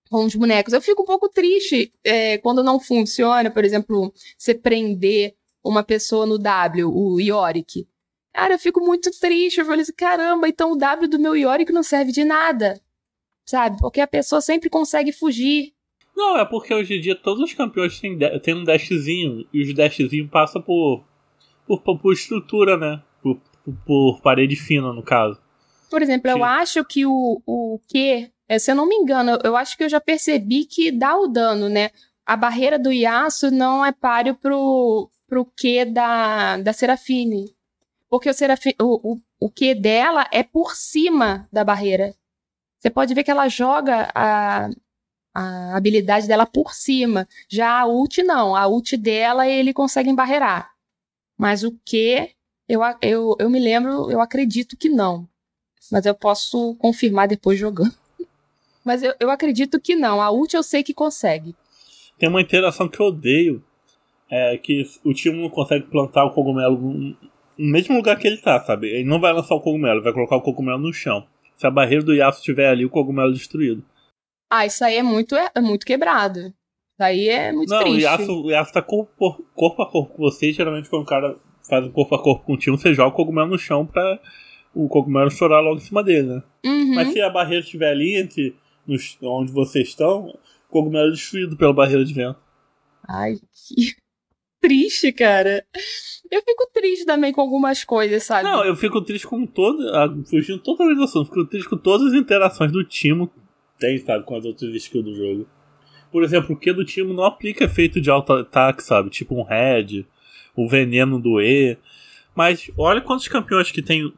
[0.10, 0.74] com os bonecos.
[0.74, 6.26] Eu fico um pouco triste é, quando não funciona, por exemplo, você prender uma pessoa
[6.26, 7.88] no W, o Yorick.
[8.34, 9.60] Cara, eu fico muito triste.
[9.60, 12.82] Eu falei assim, caramba, então o W do meu Yorick não serve de nada.
[13.46, 13.78] Sabe?
[13.80, 15.74] Porque a pessoa sempre consegue fugir.
[16.16, 19.74] Não, é porque hoje em dia todos os campeões têm, têm um dashzinho, e os
[19.74, 21.04] dashzinhos passam por,
[21.66, 23.02] por, por, estrutura, né?
[23.22, 23.40] Por,
[23.86, 25.42] por, parede fina, no caso.
[25.90, 26.44] Por exemplo, eu Sim.
[26.44, 29.90] acho que o, o Q, é, se eu não me engano, eu acho que eu
[29.90, 31.90] já percebi que dá o dano, né?
[32.26, 37.56] A barreira do Yasuo não é páreo pro, pro Q da, da Serafine.
[38.10, 42.14] Porque o, Serafi, o, o, o Q dela é por cima da barreira.
[42.82, 44.68] Você pode ver que ela joga a,
[45.36, 47.28] a habilidade dela por cima.
[47.48, 48.56] Já a ult, não.
[48.56, 50.72] A ult dela, ele consegue embarrear.
[51.38, 52.32] Mas o Q,
[52.68, 55.28] eu, eu, eu me lembro, eu acredito que não.
[55.92, 57.94] Mas eu posso confirmar depois jogando.
[58.84, 60.20] Mas eu, eu acredito que não.
[60.20, 61.56] A ult eu sei que consegue.
[62.18, 63.64] Tem uma interação que eu odeio,
[64.28, 68.60] é que o time não consegue plantar o cogumelo no mesmo lugar que ele tá,
[68.64, 68.88] sabe?
[68.88, 71.28] Ele não vai lançar o cogumelo, vai colocar o cogumelo no chão.
[71.62, 73.86] Se a barreira do Yasuo estiver ali, o cogumelo é destruído.
[74.52, 76.40] Ah, isso aí é muito, é, é muito quebrado.
[76.40, 76.54] Isso
[77.00, 78.02] aí é muito não, o triste.
[78.02, 81.36] Yasuo, o Yasuo tá corpo, corpo a corpo com você, geralmente quando o cara
[81.70, 84.20] faz um corpo a corpo com o time, você joga o cogumelo no chão pra
[84.74, 86.44] o cogumelo chorar logo em cima dele, né?
[86.66, 86.96] Uhum.
[86.96, 88.56] Mas se a barreira estiver ali entre
[88.88, 90.40] nos- onde vocês estão, o
[90.72, 92.40] cogumelo é destruído pela barreira de vento.
[93.08, 93.96] Ai, que
[94.62, 95.66] triste, cara.
[96.32, 98.44] Eu fico triste também com algumas coisas, sabe?
[98.44, 99.82] Não, eu fico triste com todo.
[99.94, 103.30] ah, Fugindo totalmente do assunto, fico triste com todas as interações do Timo
[103.82, 105.48] tem, sabe, com as outras skills do jogo.
[106.12, 109.10] Por exemplo, o que do Timo não aplica efeito de alto ataque, sabe?
[109.10, 110.06] Tipo um Red,
[110.56, 111.78] o veneno do E.
[112.36, 114.14] Mas olha quantos campeões que tem.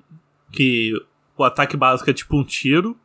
[0.52, 0.92] Que
[1.38, 2.98] o ataque básico é tipo um tiro.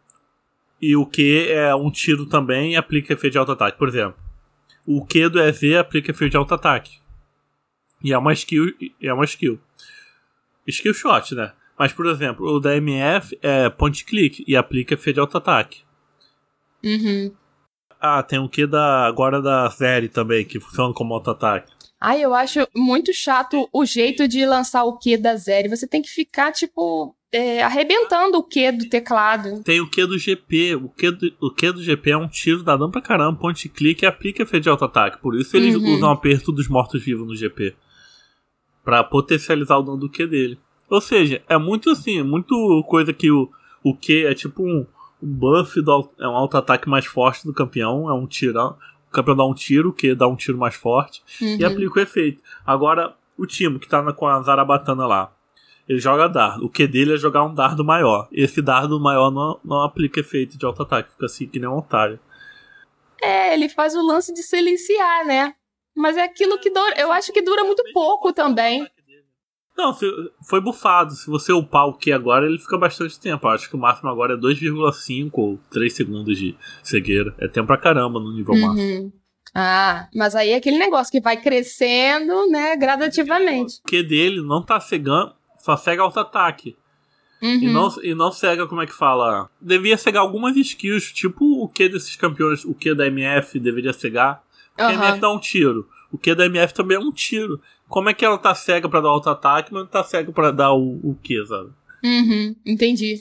[0.80, 3.78] E o Q é um tiro também e aplica efeito de alto ataque.
[3.78, 4.16] Por exemplo,
[4.86, 6.98] o Q do EZ aplica efeito de alto ataque.
[8.02, 8.72] E é uma skill.
[9.02, 9.58] É uma skill.
[10.66, 11.52] Skill shot, né?
[11.78, 15.82] Mas, por exemplo, o da MF é point click e aplica efeito de auto-ataque.
[16.84, 17.32] Uhum.
[18.00, 21.72] Ah, tem o que da, agora da série também, que funciona como auto-ataque.
[22.00, 25.68] Ai, eu acho muito chato o jeito de lançar o Q da série.
[25.68, 29.62] Você tem que ficar, tipo, é, arrebentando o Q do teclado.
[29.64, 30.76] Tem o Q do GP.
[30.76, 33.68] O Q do, o Q do GP é um tiro dá dano pra caramba, point
[33.68, 35.18] click e aplica efeito de auto-ataque.
[35.20, 35.94] Por isso eles Uhum.
[35.94, 37.74] usam o aperto dos mortos-vivos no GP.
[38.88, 40.58] Pra potencializar o dano do Q dele.
[40.88, 43.50] Ou seja, é muito assim, é muito coisa que o,
[43.84, 44.86] o Q é tipo um,
[45.22, 48.78] um buff, do, é um auto-ataque mais forte do campeão, é um tirão.
[49.08, 51.70] O campeão dá um tiro, o Q dá um tiro mais forte e Uhum.
[51.70, 52.42] aplica o efeito.
[52.66, 55.32] Agora, o time que tá na- com a Zarabatana lá,
[55.86, 56.64] ele joga dardo.
[56.64, 58.26] O Q dele é jogar um dardo maior.
[58.32, 62.18] Esse dardo maior não, não aplica efeito de auto-ataque, fica assim que nem um otário.
[63.20, 65.54] É, ele faz o lance de silenciar, né?
[65.98, 66.94] Mas é aquilo que dura.
[66.96, 68.88] Eu acho que dura muito pouco também.
[69.76, 69.92] Não,
[70.48, 71.12] foi bufado.
[71.12, 73.46] Se você upar o Q agora, ele fica bastante tempo.
[73.46, 77.34] Eu acho que o máximo agora é 2,5 ou 3 segundos de cegueira.
[77.38, 78.80] É tempo pra caramba no nível máximo.
[78.80, 79.12] Uhum.
[79.54, 83.80] Ah, mas aí é aquele negócio que vai crescendo, né, gradativamente.
[83.84, 86.76] O Q dele não tá cegando, só cega auto-ataque.
[87.42, 87.54] Uhum.
[87.54, 89.48] E, não, e não cega, como é que fala?
[89.60, 94.42] Devia cegar algumas skills, tipo o que desses campeões, o que da MF deveria cegar.
[94.78, 95.04] Porque a Aham.
[95.06, 95.88] MF dá um tiro.
[96.12, 97.60] O que da MF também é um tiro.
[97.88, 100.72] Como é que ela tá cega pra dar auto-ataque, mas não tá cega pra dar
[100.72, 101.70] o, o que, sabe?
[102.04, 103.20] Uhum, entendi.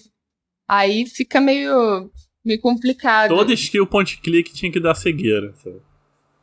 [0.67, 2.11] Aí fica meio,
[2.45, 3.35] meio complicado.
[3.35, 5.81] Toda skill point click tinha que dar cegueira, sabe?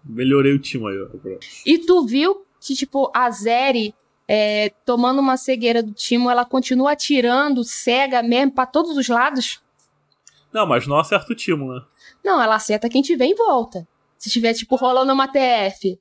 [0.05, 1.39] Melhorei o time aí.
[1.65, 3.95] E tu viu que, tipo, a Zeri,
[4.27, 9.63] é, tomando uma cegueira do Timo, ela continua atirando cega mesmo pra todos os lados?
[10.53, 11.81] Não, mas não acerta o time, né?
[12.25, 13.87] Não, ela acerta quem tiver em volta.
[14.25, 15.99] Se tiver, tipo, rolando uma TF.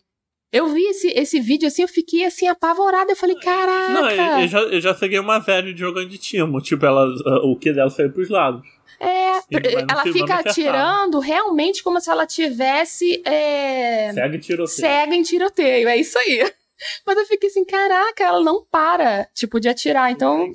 [0.49, 3.11] Eu vi esse, esse vídeo assim, eu fiquei assim, apavorada.
[3.11, 3.89] Eu falei, caraca.
[3.91, 6.61] Não, eu, eu já, eu já ceguei uma velha jogando de time.
[6.61, 7.05] Tipo, ela,
[7.43, 8.65] o que dela saiu pros lados.
[8.97, 9.47] É, Sim,
[9.89, 14.67] ela fica atirando realmente como se ela tivesse é, Cega e tiroteio.
[14.69, 15.89] cega em tiroteio.
[15.89, 16.49] É isso aí.
[17.05, 20.09] Mas eu fiquei assim, caraca, ela não para, tipo, de atirar.
[20.13, 20.49] Então,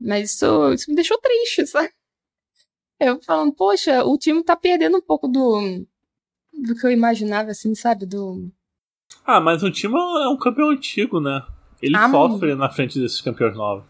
[0.00, 1.90] mas isso, isso me deixou triste, sabe?
[2.98, 5.86] Eu falando, poxa, o time tá perdendo um pouco do,
[6.64, 8.06] do que eu imaginava, assim, sabe?
[8.06, 8.50] Do.
[9.24, 11.42] Ah, mas o time é um campeão antigo, né?
[11.82, 13.84] Ele Ah, sofre na frente desses campeões novos.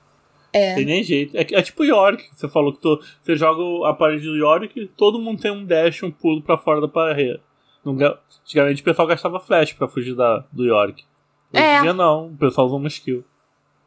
[0.52, 0.74] É.
[0.74, 1.36] Tem nem jeito.
[1.36, 2.28] É, é tipo o Yorick.
[2.34, 6.02] Você falou que tu- você joga a parede do Yorick todo mundo tem um dash,
[6.02, 7.40] um pulo pra fora da parede.
[7.84, 11.04] Antigamente o pessoal gastava flash pra fugir da, do Yorick.
[11.52, 11.78] Hoje É.
[11.78, 13.24] em dia não, o pessoal usa uma skill.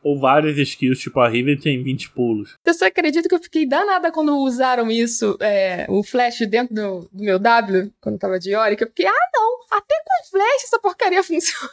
[0.02, 2.58] Ou várias skills, tipo a Riven tem 20 pulos.
[2.66, 7.24] Você acredita que eu fiquei danada quando usaram isso, é, o flash dentro do, do
[7.24, 8.82] meu W, quando eu tava de Yorick?
[8.82, 11.70] Eu fiquei, ah, não, até com flash essa porcaria funciona.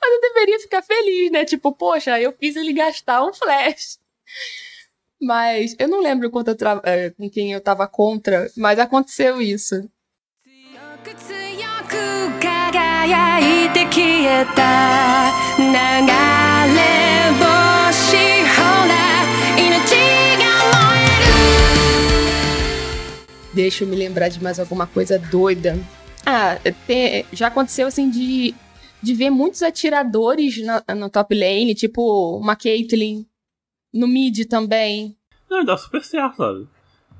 [0.00, 1.44] Mas eu deveria ficar feliz, né?
[1.44, 3.98] Tipo, poxa, eu fiz ele gastar um flash.
[5.20, 9.40] Mas eu não lembro quanto eu tra- é, com quem eu tava contra, mas aconteceu
[9.40, 9.88] isso.
[12.97, 13.41] 強く強く輝い
[13.73, 14.61] て消えた
[15.57, 15.71] 流れ
[17.37, 18.17] 星
[18.49, 18.57] ほ
[18.89, 18.91] ら
[19.57, 19.61] 命
[20.39, 21.33] が燃える
[23.53, 25.77] Deixa eu me lembrar de mais alguma coisa doida.
[26.25, 28.53] Ah, tem- já aconteceu assim de,
[29.01, 33.25] de ver muitos atiradores na, no top lane, tipo uma Caitlyn,
[33.93, 35.15] no mid também.
[35.49, 36.67] Não, dá super certo, sabe?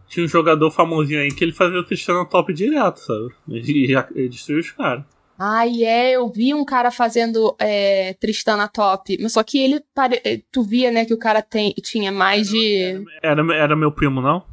[0.07, 3.29] Tinha um jogador famosinho aí que ele fazia o Cristiano top direto, sabe?
[3.49, 5.03] E já ele destruiu os caras.
[5.40, 10.20] Ai, é, eu vi um cara fazendo é, Tristana top, mas só que ele, pare-
[10.24, 14.20] eh, tu via, né, que o cara tem, tinha mais de, Era, era meu primo,
[14.20, 14.44] não?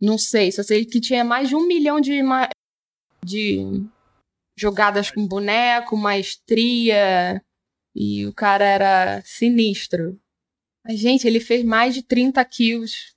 [0.00, 2.20] não sei, só sei que tinha mais de um milhão de,
[3.24, 3.84] de
[4.58, 7.40] jogadas com boneco, maestria,
[7.94, 10.18] e o cara era sinistro.
[10.84, 13.14] Mas, gente, ele fez mais de 30 kills,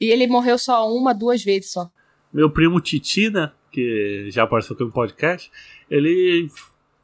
[0.00, 1.90] e ele morreu só uma, duas vezes só.
[2.32, 3.52] Meu primo Titi, né?
[3.70, 5.50] Que já apareceu aqui no podcast.
[5.90, 6.48] Ele.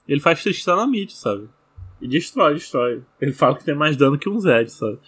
[0.08, 1.48] Ele faz Tristana mid, sabe?
[2.00, 3.02] E destrói, destrói.
[3.20, 4.98] Ele fala que tem mais dano que um Zed, sabe?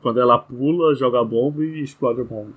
[0.00, 2.56] Quando ela pula, joga bomba e explode a bomba.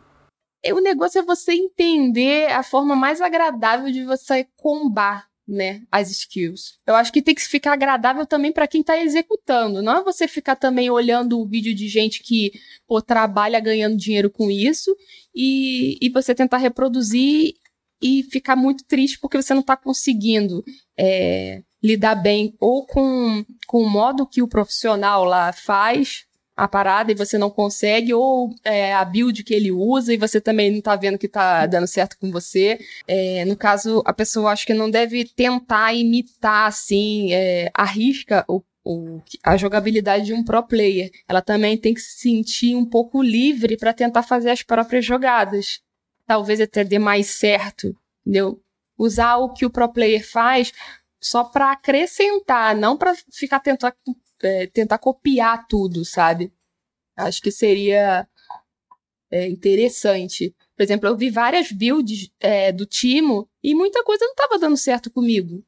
[0.63, 6.11] E O negócio é você entender a forma mais agradável de você combar, né, as
[6.11, 6.79] skills.
[6.85, 9.81] Eu acho que tem que ficar agradável também pra quem tá executando.
[9.81, 12.51] Não é você ficar também olhando o vídeo de gente que
[12.87, 14.95] pô, trabalha ganhando dinheiro com isso
[15.35, 17.55] e, e você tentar reproduzir
[18.01, 20.63] e ficar muito triste porque você não tá conseguindo
[20.97, 27.11] é, lidar bem ou com, com o modo que o profissional lá faz a parada
[27.11, 30.81] e você não consegue, ou é, a build que ele usa e você também não
[30.81, 32.79] tá vendo que tá dando certo com você.
[33.07, 38.61] É, no caso, a pessoa acho que não deve tentar imitar, assim, é, arrisca o,
[38.85, 41.09] o, a jogabilidade de um pro player.
[41.27, 45.79] Ela também tem que se sentir um pouco livre para tentar fazer as próprias jogadas.
[46.31, 48.63] Talvez até dê mais certo, entendeu?
[48.97, 50.71] Usar o que o pro player faz
[51.19, 53.93] só para acrescentar, não para ficar tentar
[54.41, 56.49] é, tentar copiar tudo, sabe?
[57.17, 58.25] Acho que seria
[59.29, 60.55] é, interessante.
[60.73, 64.77] Por exemplo, eu vi várias builds é, do Timo e muita coisa não estava dando
[64.77, 65.61] certo comigo.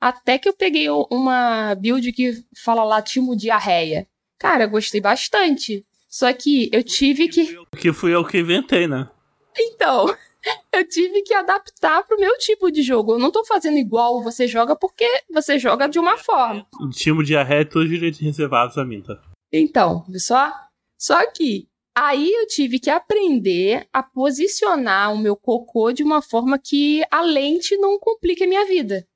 [0.00, 4.06] Até que eu peguei uma build que fala lá Timo Diarreia.
[4.38, 5.84] Cara, eu gostei bastante.
[6.08, 7.58] Só que eu tive que.
[7.76, 9.08] Que fui eu que inventei, né?
[9.58, 10.06] Então,
[10.72, 13.14] eu tive que adaptar pro meu tipo de jogo.
[13.14, 16.66] Eu não tô fazendo igual você joga porque você joga de uma forma.
[16.92, 19.20] Timo Diarreia é todos os direitos reservados a mim, tá?
[19.52, 20.52] Então, viu só?
[20.98, 26.58] Só que aí eu tive que aprender a posicionar o meu cocô de uma forma
[26.58, 29.06] que a lente não complique a minha vida.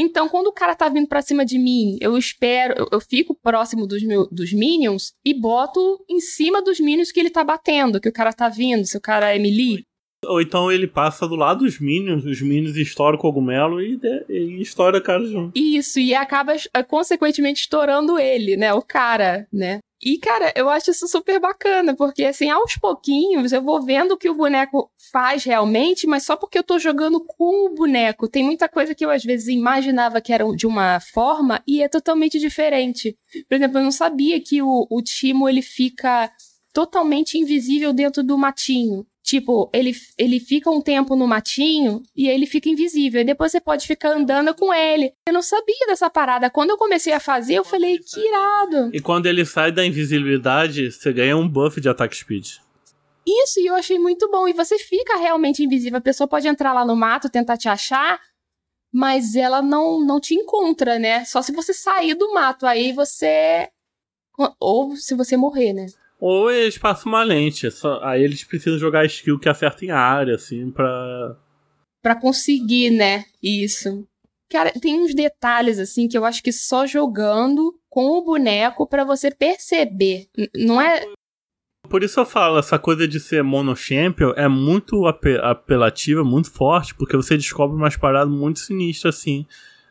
[0.00, 3.34] Então, quando o cara tá vindo pra cima de mim, eu espero, eu, eu fico
[3.34, 8.00] próximo dos, meu, dos minions e boto em cima dos minions que ele tá batendo,
[8.00, 9.84] que o cara tá vindo, se o cara é melee.
[10.26, 14.60] Ou então ele passa do lado dos Minions, os Minions estouram o cogumelo e, e
[14.60, 15.56] estoura o cara junto.
[15.56, 18.74] Isso, e acaba eh, consequentemente estourando ele, né?
[18.74, 19.78] O cara, né?
[20.00, 24.16] E, cara, eu acho isso super bacana, porque, assim, aos pouquinhos eu vou vendo o
[24.16, 28.28] que o boneco faz realmente, mas só porque eu tô jogando com o boneco.
[28.28, 31.88] Tem muita coisa que eu, às vezes, imaginava que era de uma forma e é
[31.88, 33.16] totalmente diferente.
[33.48, 36.30] Por exemplo, eu não sabia que o, o Timo, ele fica
[36.72, 39.04] totalmente invisível dentro do matinho.
[39.28, 43.20] Tipo, ele, ele fica um tempo no matinho e ele fica invisível.
[43.20, 45.12] E depois você pode ficar andando com ele.
[45.26, 46.48] Eu não sabia dessa parada.
[46.48, 48.88] Quando eu comecei a fazer, eu falei, que irado.
[48.90, 52.52] E quando ele sai da invisibilidade, você ganha um buff de ataque speed.
[53.26, 54.48] Isso, e eu achei muito bom.
[54.48, 55.98] E você fica realmente invisível.
[55.98, 58.18] A pessoa pode entrar lá no mato, tentar te achar,
[58.90, 61.26] mas ela não, não te encontra, né?
[61.26, 62.64] Só se você sair do mato.
[62.64, 63.68] Aí você.
[64.58, 65.84] Ou se você morrer, né?
[66.20, 67.70] Ou eles passam uma lente.
[67.70, 71.36] Só, aí eles precisam jogar skill que acerta em área, assim, pra.
[72.02, 73.24] Pra conseguir, né?
[73.42, 74.06] Isso.
[74.50, 79.04] Cara, tem uns detalhes, assim, que eu acho que só jogando com o boneco para
[79.04, 80.28] você perceber.
[80.54, 81.04] Não é.
[81.88, 86.94] Por isso eu falo, essa coisa de ser mono champion é muito apelativa, muito forte,
[86.94, 89.46] porque você descobre umas paradas muito sinistras, assim,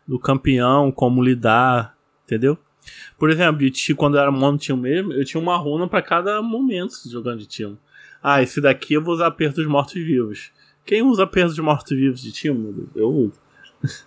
[0.07, 2.57] do campeão, como lidar, entendeu?
[3.17, 6.41] Por exemplo, de quando eu era mono time mesmo, eu tinha uma runa para cada
[6.41, 7.77] momento jogando de time.
[8.21, 10.51] Ah, esse daqui eu vou usar aperto dos mortos-vivos.
[10.85, 12.87] Quem usa aperto dos mortos-vivos de time?
[12.95, 13.39] Eu uso.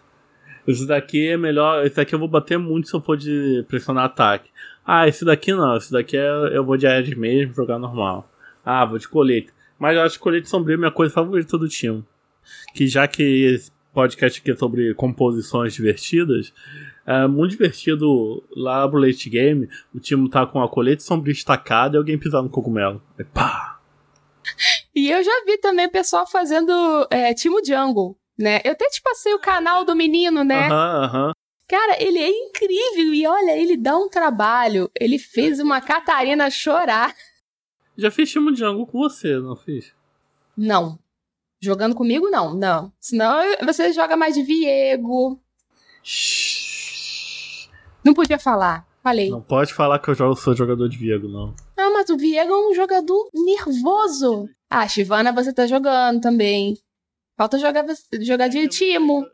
[0.66, 1.84] esse daqui é melhor.
[1.84, 4.50] Esse daqui eu vou bater muito se eu for de pressionar ataque.
[4.84, 5.76] Ah, esse daqui não.
[5.76, 8.30] Esse daqui é, eu vou de Ares mesmo, jogar normal.
[8.64, 9.52] Ah, vou de colete.
[9.78, 12.04] Mas eu acho que colete sombrio é minha coisa favorita do time.
[12.74, 16.52] Que já que esse podcast aqui é sobre composições divertidas,
[17.10, 19.68] é muito divertido lá pro late game.
[19.92, 23.02] O time tá com a colete sombria estacada e alguém pisar no cogumelo.
[23.18, 23.80] É pá!
[24.94, 26.72] E eu já vi também o pessoal fazendo
[27.10, 28.60] é, Timo Jungle, né?
[28.64, 30.68] Eu até te passei o canal do menino, né?
[30.68, 31.32] Aham, aham.
[31.68, 34.88] Cara, ele é incrível e olha, ele dá um trabalho.
[34.98, 37.14] Ele fez uma Catarina chorar.
[37.96, 39.92] Já fiz Timo Jungle com você, não fiz?
[40.56, 40.96] Não.
[41.60, 42.92] Jogando comigo, não, não.
[43.00, 45.40] Senão você joga mais de Viego.
[46.02, 46.49] Shhh.
[48.04, 48.86] Não podia falar.
[49.02, 49.30] Falei.
[49.30, 51.54] Não pode falar que eu jogo, sou jogador de Viego, não.
[51.76, 54.48] Ah, mas o Viego é um jogador nervoso.
[54.68, 56.76] Ah, Shivana, você tá jogando também.
[57.36, 57.86] Falta jogar,
[58.20, 59.26] jogar de Timo.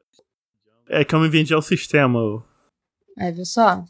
[0.89, 2.45] É que eu me vendi ao sistema.
[3.19, 3.85] É, viu só?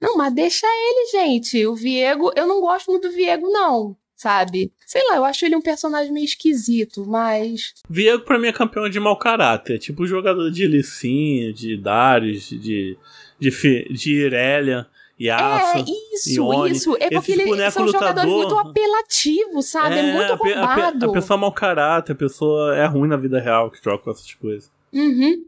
[0.00, 1.66] Não, mas deixa ele, gente.
[1.66, 3.94] O Viego, eu não gosto muito do Viego, não.
[4.16, 4.72] Sabe?
[4.86, 7.74] Sei lá, eu acho ele um personagem meio esquisito, mas.
[7.88, 9.78] Viego pra mim é campeão de mau caráter.
[9.78, 12.96] Tipo jogador de Lissin, de Darius, de
[13.50, 14.86] de, de Irelia.
[15.20, 16.72] Yasuo, é, isso, Ione.
[16.72, 16.96] isso.
[16.98, 19.94] É porque eles são lutador, jogadores muito apelativos, sabe?
[19.94, 21.04] É, é muito roubado.
[21.04, 23.78] A, a, a, pessoa é mau caráter, a pessoa é ruim na vida real que
[23.82, 24.70] joga com essas coisas.
[24.92, 25.44] Uhum.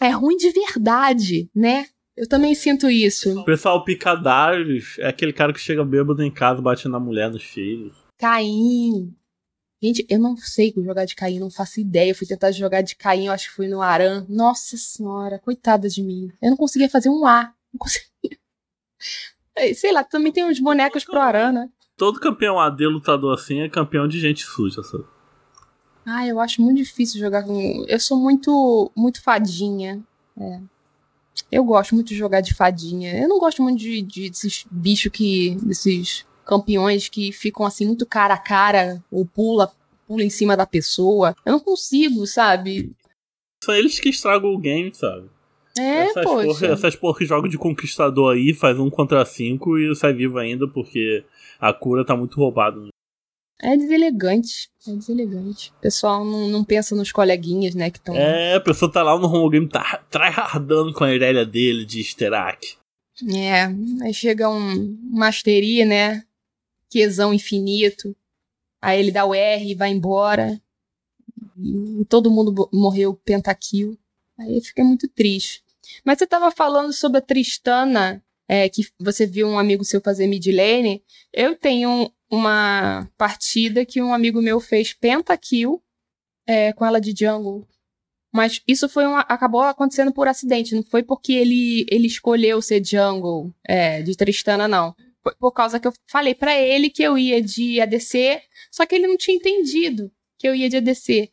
[0.00, 1.86] É ruim de verdade, né?
[2.16, 3.40] Eu também sinto isso.
[3.40, 7.42] O pessoal picadários é aquele cara que chega bêbado em casa, bate na mulher, nos
[7.42, 7.94] filhos.
[8.18, 9.12] Caim.
[9.82, 12.10] Gente, eu não sei jogar de Caim, não faço ideia.
[12.10, 14.26] Eu fui tentar jogar de Caim, eu acho que fui no Aran.
[14.28, 16.30] Nossa senhora, coitada de mim.
[16.42, 17.52] Eu não conseguia fazer um A.
[17.72, 18.38] Não conseguia.
[19.74, 21.70] Sei lá, também tem uns bonecos pro Aran, né?
[21.96, 25.04] Todo campeão AD lutador assim é campeão de gente suja, sabe?
[26.04, 27.84] Ah, eu acho muito difícil jogar com.
[27.86, 30.02] Eu sou muito, muito fadinha.
[30.38, 30.60] É.
[31.52, 33.18] Eu gosto muito de jogar de fadinha.
[33.18, 35.56] Eu não gosto muito de, de desses bichos que.
[35.62, 39.70] desses campeões que ficam assim muito cara a cara, ou pula,
[40.08, 41.36] pula em cima da pessoa.
[41.46, 42.92] Eu não consigo, sabe?
[43.62, 45.30] São eles que estragam o game, sabe?
[45.78, 46.46] É, essas, poxa.
[46.46, 50.38] porra, essas porra que jogam de conquistador aí, faz um contra cinco e sai vivo
[50.38, 51.24] ainda porque
[51.60, 52.88] a cura tá muito roubada.
[53.62, 54.68] É deselegante.
[54.88, 55.70] É deselegante.
[55.78, 58.16] O pessoal não, não pensa nos coleguinhas, né, que estão...
[58.16, 62.02] É, a pessoa tá lá no home game, tá tryhardando com a Irelia dele de
[62.02, 62.80] Sterak.
[63.32, 63.66] É,
[64.02, 66.24] aí chega um Mastery, né?
[66.90, 68.14] Quesão infinito.
[68.82, 70.60] Aí ele dá o R e vai embora.
[71.56, 73.98] E todo mundo morreu pentakill.
[74.38, 75.62] Aí fica muito triste.
[76.04, 80.26] Mas você tava falando sobre a Tristana, é, que você viu um amigo seu fazer
[80.26, 81.02] mid lane.
[81.32, 85.82] Eu tenho uma partida que um amigo meu fez pentakill
[86.46, 87.66] é, com ela de jungle.
[88.32, 92.84] Mas isso foi um, acabou acontecendo por acidente, não foi porque ele, ele escolheu ser
[92.84, 94.94] jungle é, de Tristana, não.
[95.38, 99.06] Por causa que eu falei pra ele que eu ia de ADC, só que ele
[99.06, 101.30] não tinha entendido que eu ia de ADC.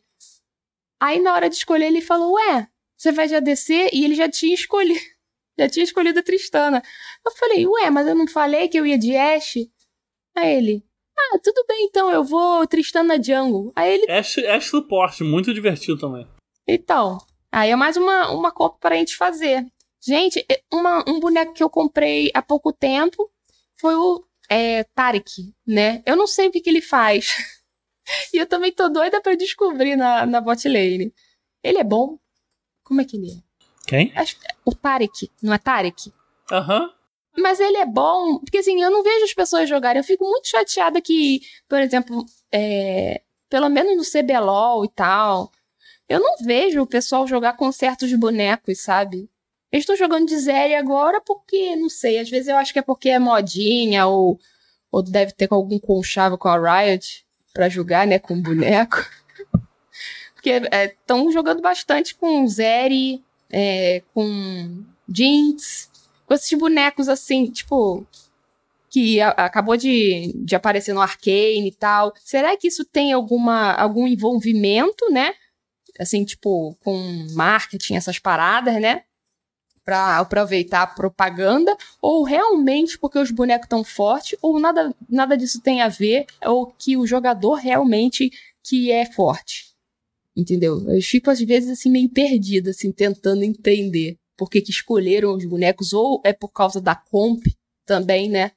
[0.99, 2.67] Aí na hora de escolher ele falou, ué,
[2.97, 3.89] você vai de ADC?
[3.93, 4.99] E ele já tinha escolhido,
[5.57, 6.81] já tinha escolhido a Tristana.
[7.25, 9.71] Eu falei, ué, mas eu não falei que eu ia de Ashe?
[10.35, 10.83] Aí ele,
[11.17, 13.71] ah, tudo bem então, eu vou Tristana jungle.
[13.75, 16.27] Aí ele Ash, Ash suporte, muito divertido também.
[16.67, 17.17] então,
[17.51, 19.65] aí é mais uma, uma compra pra gente fazer.
[20.05, 23.29] Gente, é- uma- um boneco que eu comprei há pouco tempo
[23.79, 26.01] foi o é, Tarek, né?
[26.05, 27.35] Eu não sei o que, que ele faz.
[28.33, 31.13] e eu também tô doida pra descobrir na, na bot lane.
[31.63, 32.17] Ele é bom?
[32.83, 33.35] Como é que ele é?
[33.85, 34.11] Quem?
[34.15, 36.13] Acho- O Tarek, não é Tarek?
[36.51, 36.93] Aham.
[37.37, 39.99] Mas ele é bom, porque assim, eu não vejo as pessoas jogarem.
[39.99, 45.51] Eu fico muito chateada que, por exemplo, é, pelo menos no CBLOL e tal,
[46.09, 49.29] eu não vejo o pessoal jogar com certos bonecos, sabe?
[49.71, 52.81] Eu estou jogando de Zeri agora porque, não sei, às vezes eu acho que é
[52.81, 54.39] porque é modinha ou,
[54.91, 58.97] ou deve ter algum conchavo com a Riot pra jogar, né, com boneco.
[60.35, 65.89] porque estão jogando bastante com Zeri, é, com Jinx,
[66.25, 68.05] com esses bonecos assim, tipo,
[68.89, 72.13] que a- acabou de, de aparecer no Arcane e tal.
[72.23, 75.33] Será que isso tem alguma, algum envolvimento, né?
[75.99, 76.97] Assim, tipo, com
[77.33, 79.03] marketing, essas paradas, né?
[79.87, 85.61] Pra aproveitar a propaganda, ou realmente porque os bonecos estão fortes, ou nada, nada disso
[85.61, 88.29] tem a ver, ou que o jogador realmente
[88.61, 89.67] que é forte.
[90.35, 90.77] Entendeu?
[90.91, 95.45] Eu fico, às vezes, assim, meio perdida, assim, tentando entender por que, que escolheram os
[95.45, 97.45] bonecos, ou é por causa da comp
[97.85, 98.51] também, né?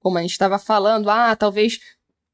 [0.00, 1.80] Como a gente estava falando, ah, talvez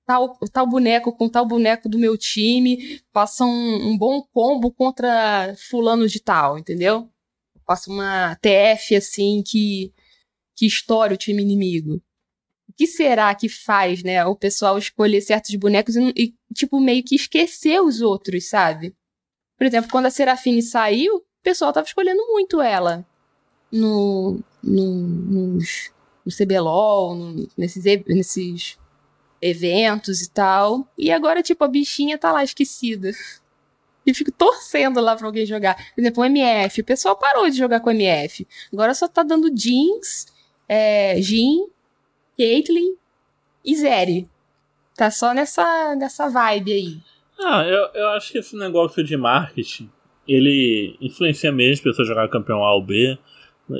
[0.06, 5.56] tal, tal boneco com tal boneco do meu time faça um, um bom combo contra
[5.68, 7.10] fulano de tal, entendeu?
[7.68, 9.92] Faça uma TF assim que,
[10.56, 12.02] que estoure o time inimigo.
[12.66, 17.04] O que será que faz, né, o pessoal escolher certos bonecos e, e, tipo, meio
[17.04, 18.94] que esquecer os outros, sabe?
[19.58, 23.06] Por exemplo, quando a Serafine saiu, o pessoal tava escolhendo muito ela
[23.70, 25.90] no, no, nos,
[26.24, 28.78] no CBLOL, no, nesses, nesses
[29.42, 30.88] eventos e tal.
[30.96, 33.12] E agora, tipo, a bichinha tá lá esquecida.
[34.08, 35.74] E fico torcendo lá pra alguém jogar.
[35.94, 36.80] Por exemplo, o MF.
[36.80, 38.46] O pessoal parou de jogar com o MF.
[38.72, 40.26] Agora só tá dando Jinx,
[40.68, 41.66] é, Jin,
[42.38, 42.94] Caitlyn
[43.64, 44.28] e Zeri.
[44.96, 46.98] Tá só nessa, nessa vibe aí.
[47.38, 49.90] Ah, eu, eu acho que esse negócio de marketing,
[50.26, 53.18] ele influencia mesmo as pessoas jogar campeão A ou B.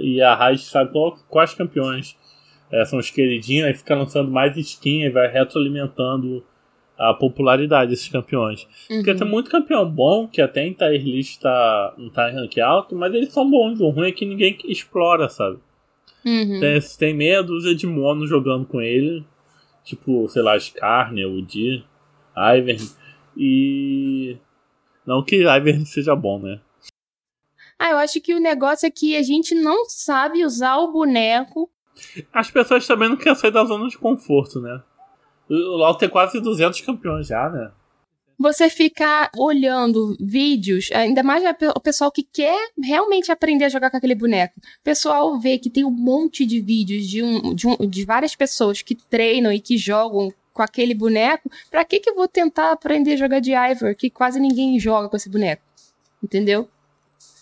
[0.02, 2.14] E a Riot sabe qual- quais campeões
[2.70, 6.44] eh, são os queridinhos, aí fica lançando mais skin e vai retroalimentando
[6.98, 8.66] a popularidade desses campeões.
[8.88, 9.16] Porque Uhum.
[9.16, 12.96] tem muito campeão bom, que até em tier list tá, não tá em rank alto,
[12.96, 13.80] mas eles são bons.
[13.80, 15.58] O ruim é que ninguém explora, sabe?
[16.26, 16.58] Uhum.
[16.60, 19.24] Tem, tem meia dúzia de mono jogando com ele.
[19.84, 21.82] Tipo, sei lá, Skarner, o D,
[22.36, 22.84] Ivern.
[23.36, 24.36] E.
[25.06, 26.60] Não que Ivern seja bom, né?
[27.78, 31.70] Ah, eu acho que o negócio é que a gente não sabe usar o boneco.
[32.32, 34.82] As pessoas também não querem sair da zona de conforto, né?
[35.48, 37.70] O LoL tem quase 200 campeões já, né?
[38.40, 41.42] Você ficar olhando vídeos, ainda mais
[41.74, 44.54] o pessoal que quer realmente aprender a jogar com aquele boneco.
[44.60, 48.36] O pessoal vê que tem um monte de vídeos de, um, de, um- de várias
[48.36, 51.50] pessoas que treinam e que jogam com aquele boneco.
[51.68, 55.08] Pra que que eu vou tentar aprender a jogar de Ivor, que quase ninguém joga
[55.08, 55.62] com esse boneco?
[56.22, 56.68] Entendeu?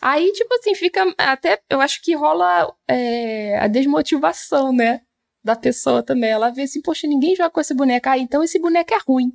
[0.01, 1.15] Aí, tipo assim, fica.
[1.19, 5.03] Até eu acho que rola é, a desmotivação, né?
[5.47, 6.29] Da pessoa também.
[6.29, 8.09] Ela vê assim, poxa, ninguém joga com esse boneco.
[8.09, 9.31] Ah, então esse boneco é ruim.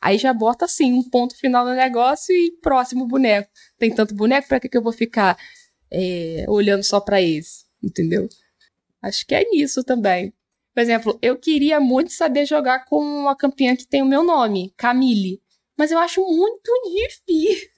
[0.00, 3.50] Aí já bota assim, um ponto final no negócio e próximo boneco.
[3.76, 5.36] Tem tanto boneco, pra que, que eu vou ficar
[5.90, 7.64] é, olhando só pra esse?
[7.82, 8.28] Entendeu?
[9.02, 10.32] Acho que é nisso também.
[10.72, 14.72] Por exemplo, eu queria muito saber jogar com uma campeã que tem o meu nome,
[14.76, 15.42] Camille.
[15.76, 17.68] Mas eu acho muito difícil.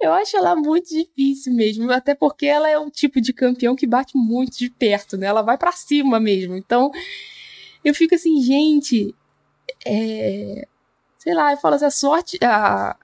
[0.00, 3.86] Eu acho ela muito difícil mesmo, até porque ela é o tipo de campeão que
[3.86, 5.26] bate muito de perto, né?
[5.26, 6.56] Ela vai para cima mesmo.
[6.56, 6.90] Então,
[7.84, 9.14] eu fico assim, gente,
[9.86, 10.66] é...
[11.18, 12.96] sei lá, eu falo assim, a sorte, a,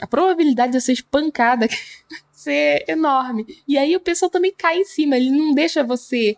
[0.00, 1.66] a probabilidade de eu ser espancada
[2.32, 3.46] ser enorme.
[3.66, 6.36] E aí o pessoal também cai em cima, ele não deixa você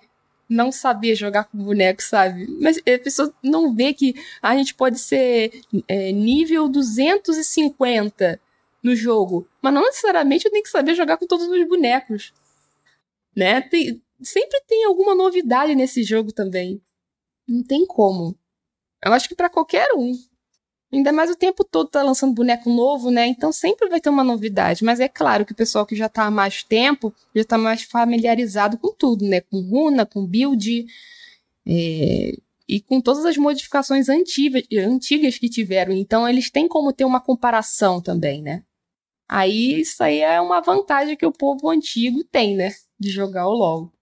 [0.49, 2.47] não saber jogar com boneco, sabe?
[2.61, 8.41] Mas a pessoa não vê que a gente pode ser é, nível 250
[8.85, 12.35] no jogo, mas não necessariamente eu tenho que saber jogar com todos os bonecos,
[13.35, 13.63] né?
[13.63, 16.83] Tem, sempre tem alguma novidade nesse jogo também.
[17.49, 18.39] Não tem como.
[19.03, 20.13] Eu acho que para qualquer um.
[20.93, 23.27] Ainda mais o tempo todo tá lançando boneco novo, né?
[23.27, 24.85] Então sempre vai ter uma novidade.
[24.85, 27.83] Mas é claro que o pessoal que já tá há mais tempo já tá mais
[27.83, 29.41] familiarizado com tudo, né?
[29.41, 30.87] Com runa, com build.
[31.67, 32.37] É...
[32.67, 35.93] E com todas as modificações antigas, antigas que tiveram.
[35.93, 38.63] Então eles têm como ter uma comparação também, né?
[39.29, 42.71] Aí isso aí é uma vantagem que o povo antigo tem, né?
[42.99, 43.93] De jogar o LoL.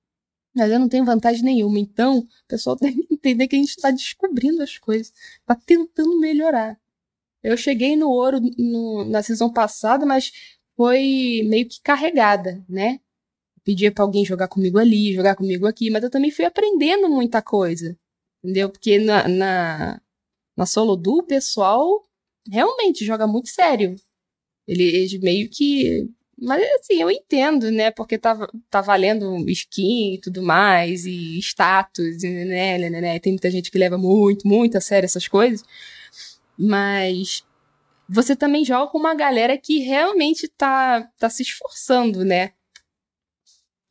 [0.54, 1.78] Mas eu não tenho vantagem nenhuma.
[1.78, 5.12] Então, o pessoal tem que entender que a gente está descobrindo as coisas.
[5.40, 6.78] Está tentando melhorar.
[7.42, 10.32] Eu cheguei no ouro no, na season passada, mas
[10.76, 13.00] foi meio que carregada, né?
[13.64, 17.42] Pedia para alguém jogar comigo ali, jogar comigo aqui, mas eu também fui aprendendo muita
[17.42, 17.96] coisa,
[18.42, 18.70] entendeu?
[18.70, 20.00] Porque na, na,
[20.56, 22.02] na solo do o pessoal
[22.50, 23.96] realmente joga muito sério.
[24.72, 26.08] Eles meio que.
[26.38, 27.90] Mas assim, eu entendo, né?
[27.90, 33.18] Porque tá, tá valendo skin e tudo mais, e status, né, né, né, né?
[33.18, 35.64] Tem muita gente que leva muito, muito a sério essas coisas.
[36.58, 37.44] Mas
[38.08, 42.52] você também joga com uma galera que realmente tá, tá se esforçando, né?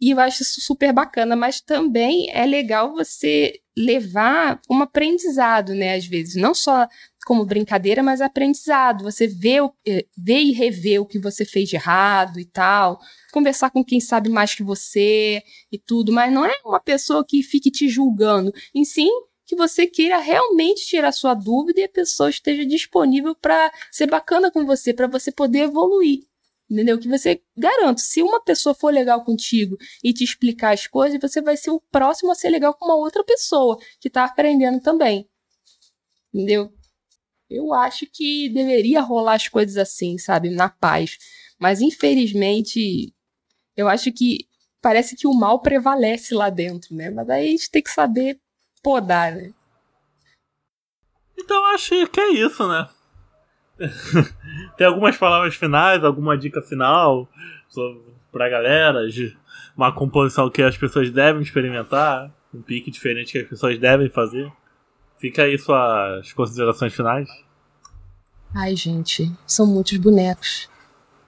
[0.02, 5.95] E eu acho isso super bacana, mas também é legal você levar um aprendizado, né?
[5.95, 6.88] Às vezes, não só
[7.26, 9.04] como brincadeira, mas aprendizado.
[9.04, 12.99] Você vê, eh, vê e revê o que você fez de errado e tal.
[13.32, 17.43] Conversar com quem sabe mais que você e tudo, mas não é uma pessoa que
[17.43, 18.52] fique te julgando.
[18.74, 19.10] Em sim,
[19.45, 24.49] que você queira realmente tirar sua dúvida e a pessoa esteja disponível para ser bacana
[24.52, 26.30] com você, para você poder evoluir.
[26.72, 26.97] Entendeu?
[26.97, 31.41] Que você garanto, se uma pessoa for legal contigo e te explicar as coisas, você
[31.41, 35.30] vai ser o próximo a ser legal com uma outra pessoa que tá aprendendo também.
[36.34, 36.74] Entendeu?
[37.49, 40.49] Eu acho que deveria rolar as coisas assim, sabe?
[40.49, 41.17] Na paz.
[41.59, 43.13] Mas infelizmente,
[43.76, 44.47] eu acho que
[44.82, 47.09] parece que o mal prevalece lá dentro, né?
[47.09, 48.39] Mas aí a gente tem que saber
[48.82, 49.53] podar, né?
[51.38, 52.89] Então acho que é isso, né?
[54.77, 57.27] Tem algumas palavras finais, alguma dica final
[58.32, 59.36] pra galera, de
[59.75, 64.51] uma composição que as pessoas devem experimentar, um pique diferente que as pessoas devem fazer.
[65.17, 67.29] Fica aí suas considerações finais.
[68.53, 70.69] Ai, gente, são muitos bonecos.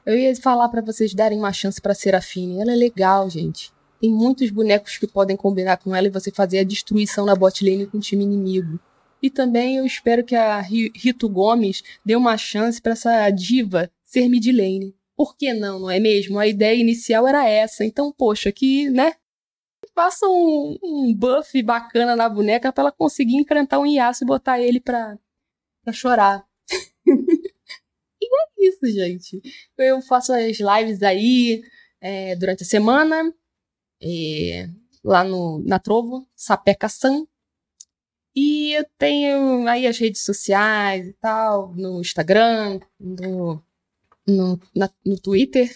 [0.05, 2.59] Eu ia falar para vocês darem uma chance pra Serafine.
[2.59, 3.71] Ela é legal, gente.
[4.01, 7.63] Tem muitos bonecos que podem combinar com ela e você fazer a destruição na bot
[7.63, 8.77] lane com o time inimigo.
[9.23, 14.27] E também eu espero que a Rito Gomes dê uma chance para essa diva ser
[14.27, 14.93] mid lane.
[15.15, 16.37] Por que não, não é mesmo?
[16.37, 17.85] A ideia inicial era essa.
[17.85, 19.13] Então, poxa, que, né?
[19.95, 24.59] Faça um, um buff bacana na boneca para ela conseguir enfrentar um Yasuo e botar
[24.59, 25.17] ele pra,
[25.83, 26.45] pra chorar.
[27.07, 29.41] e é isso, gente.
[29.77, 31.63] Eu faço as lives aí
[32.01, 33.33] é, durante a semana.
[34.01, 34.67] É,
[35.01, 37.25] lá no, na Trovo, Sapeca-san.
[38.35, 43.63] E eu tenho aí as redes sociais e tal, no Instagram, no,
[44.27, 45.75] no, na, no Twitter.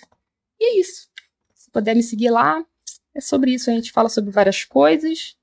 [0.60, 1.08] E é isso.
[1.53, 2.66] Se puder me seguir lá,
[3.14, 3.70] é sobre isso.
[3.70, 5.38] A gente fala sobre várias coisas.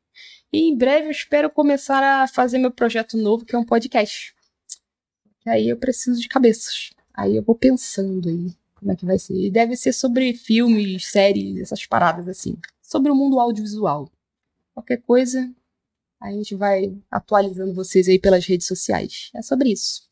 [0.52, 4.34] E em breve eu espero começar a fazer meu projeto novo, que é um podcast.
[5.46, 6.90] E aí eu preciso de cabeças.
[7.12, 9.34] Aí eu vou pensando aí como é que vai ser.
[9.34, 12.56] E deve ser sobre filmes, séries, essas paradas assim.
[12.82, 14.10] Sobre o mundo audiovisual.
[14.72, 15.52] Qualquer coisa,
[16.24, 19.30] a gente vai atualizando vocês aí pelas redes sociais.
[19.36, 20.02] É sobre isso.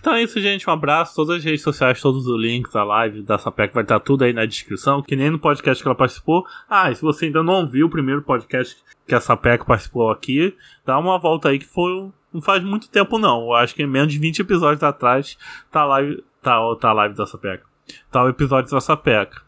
[0.00, 0.68] Então é isso, gente.
[0.68, 1.14] Um abraço.
[1.14, 4.32] Todas as redes sociais, todos os links, a live da Sapec vai estar tudo aí
[4.32, 6.44] na descrição, que nem no podcast que ela participou.
[6.68, 10.56] Ah, e se você ainda não viu o primeiro podcast que a Sapec participou aqui,
[10.84, 12.10] dá uma volta aí que foi.
[12.32, 13.42] Não faz muito tempo, não.
[13.42, 15.38] Eu acho que menos de 20 episódios atrás
[15.70, 17.64] tá a live, tá, tá a live da Sapeca.
[18.10, 19.40] Tá o episódio da Sapeca.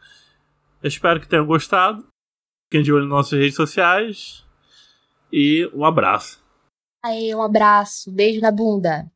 [0.81, 2.07] Eu espero que tenham gostado.
[2.71, 4.44] Fiquem de olho nas nossas redes sociais.
[5.37, 6.41] E um abraço.
[7.03, 8.13] Aí, um abraço.
[8.13, 9.11] Beijo na bunda.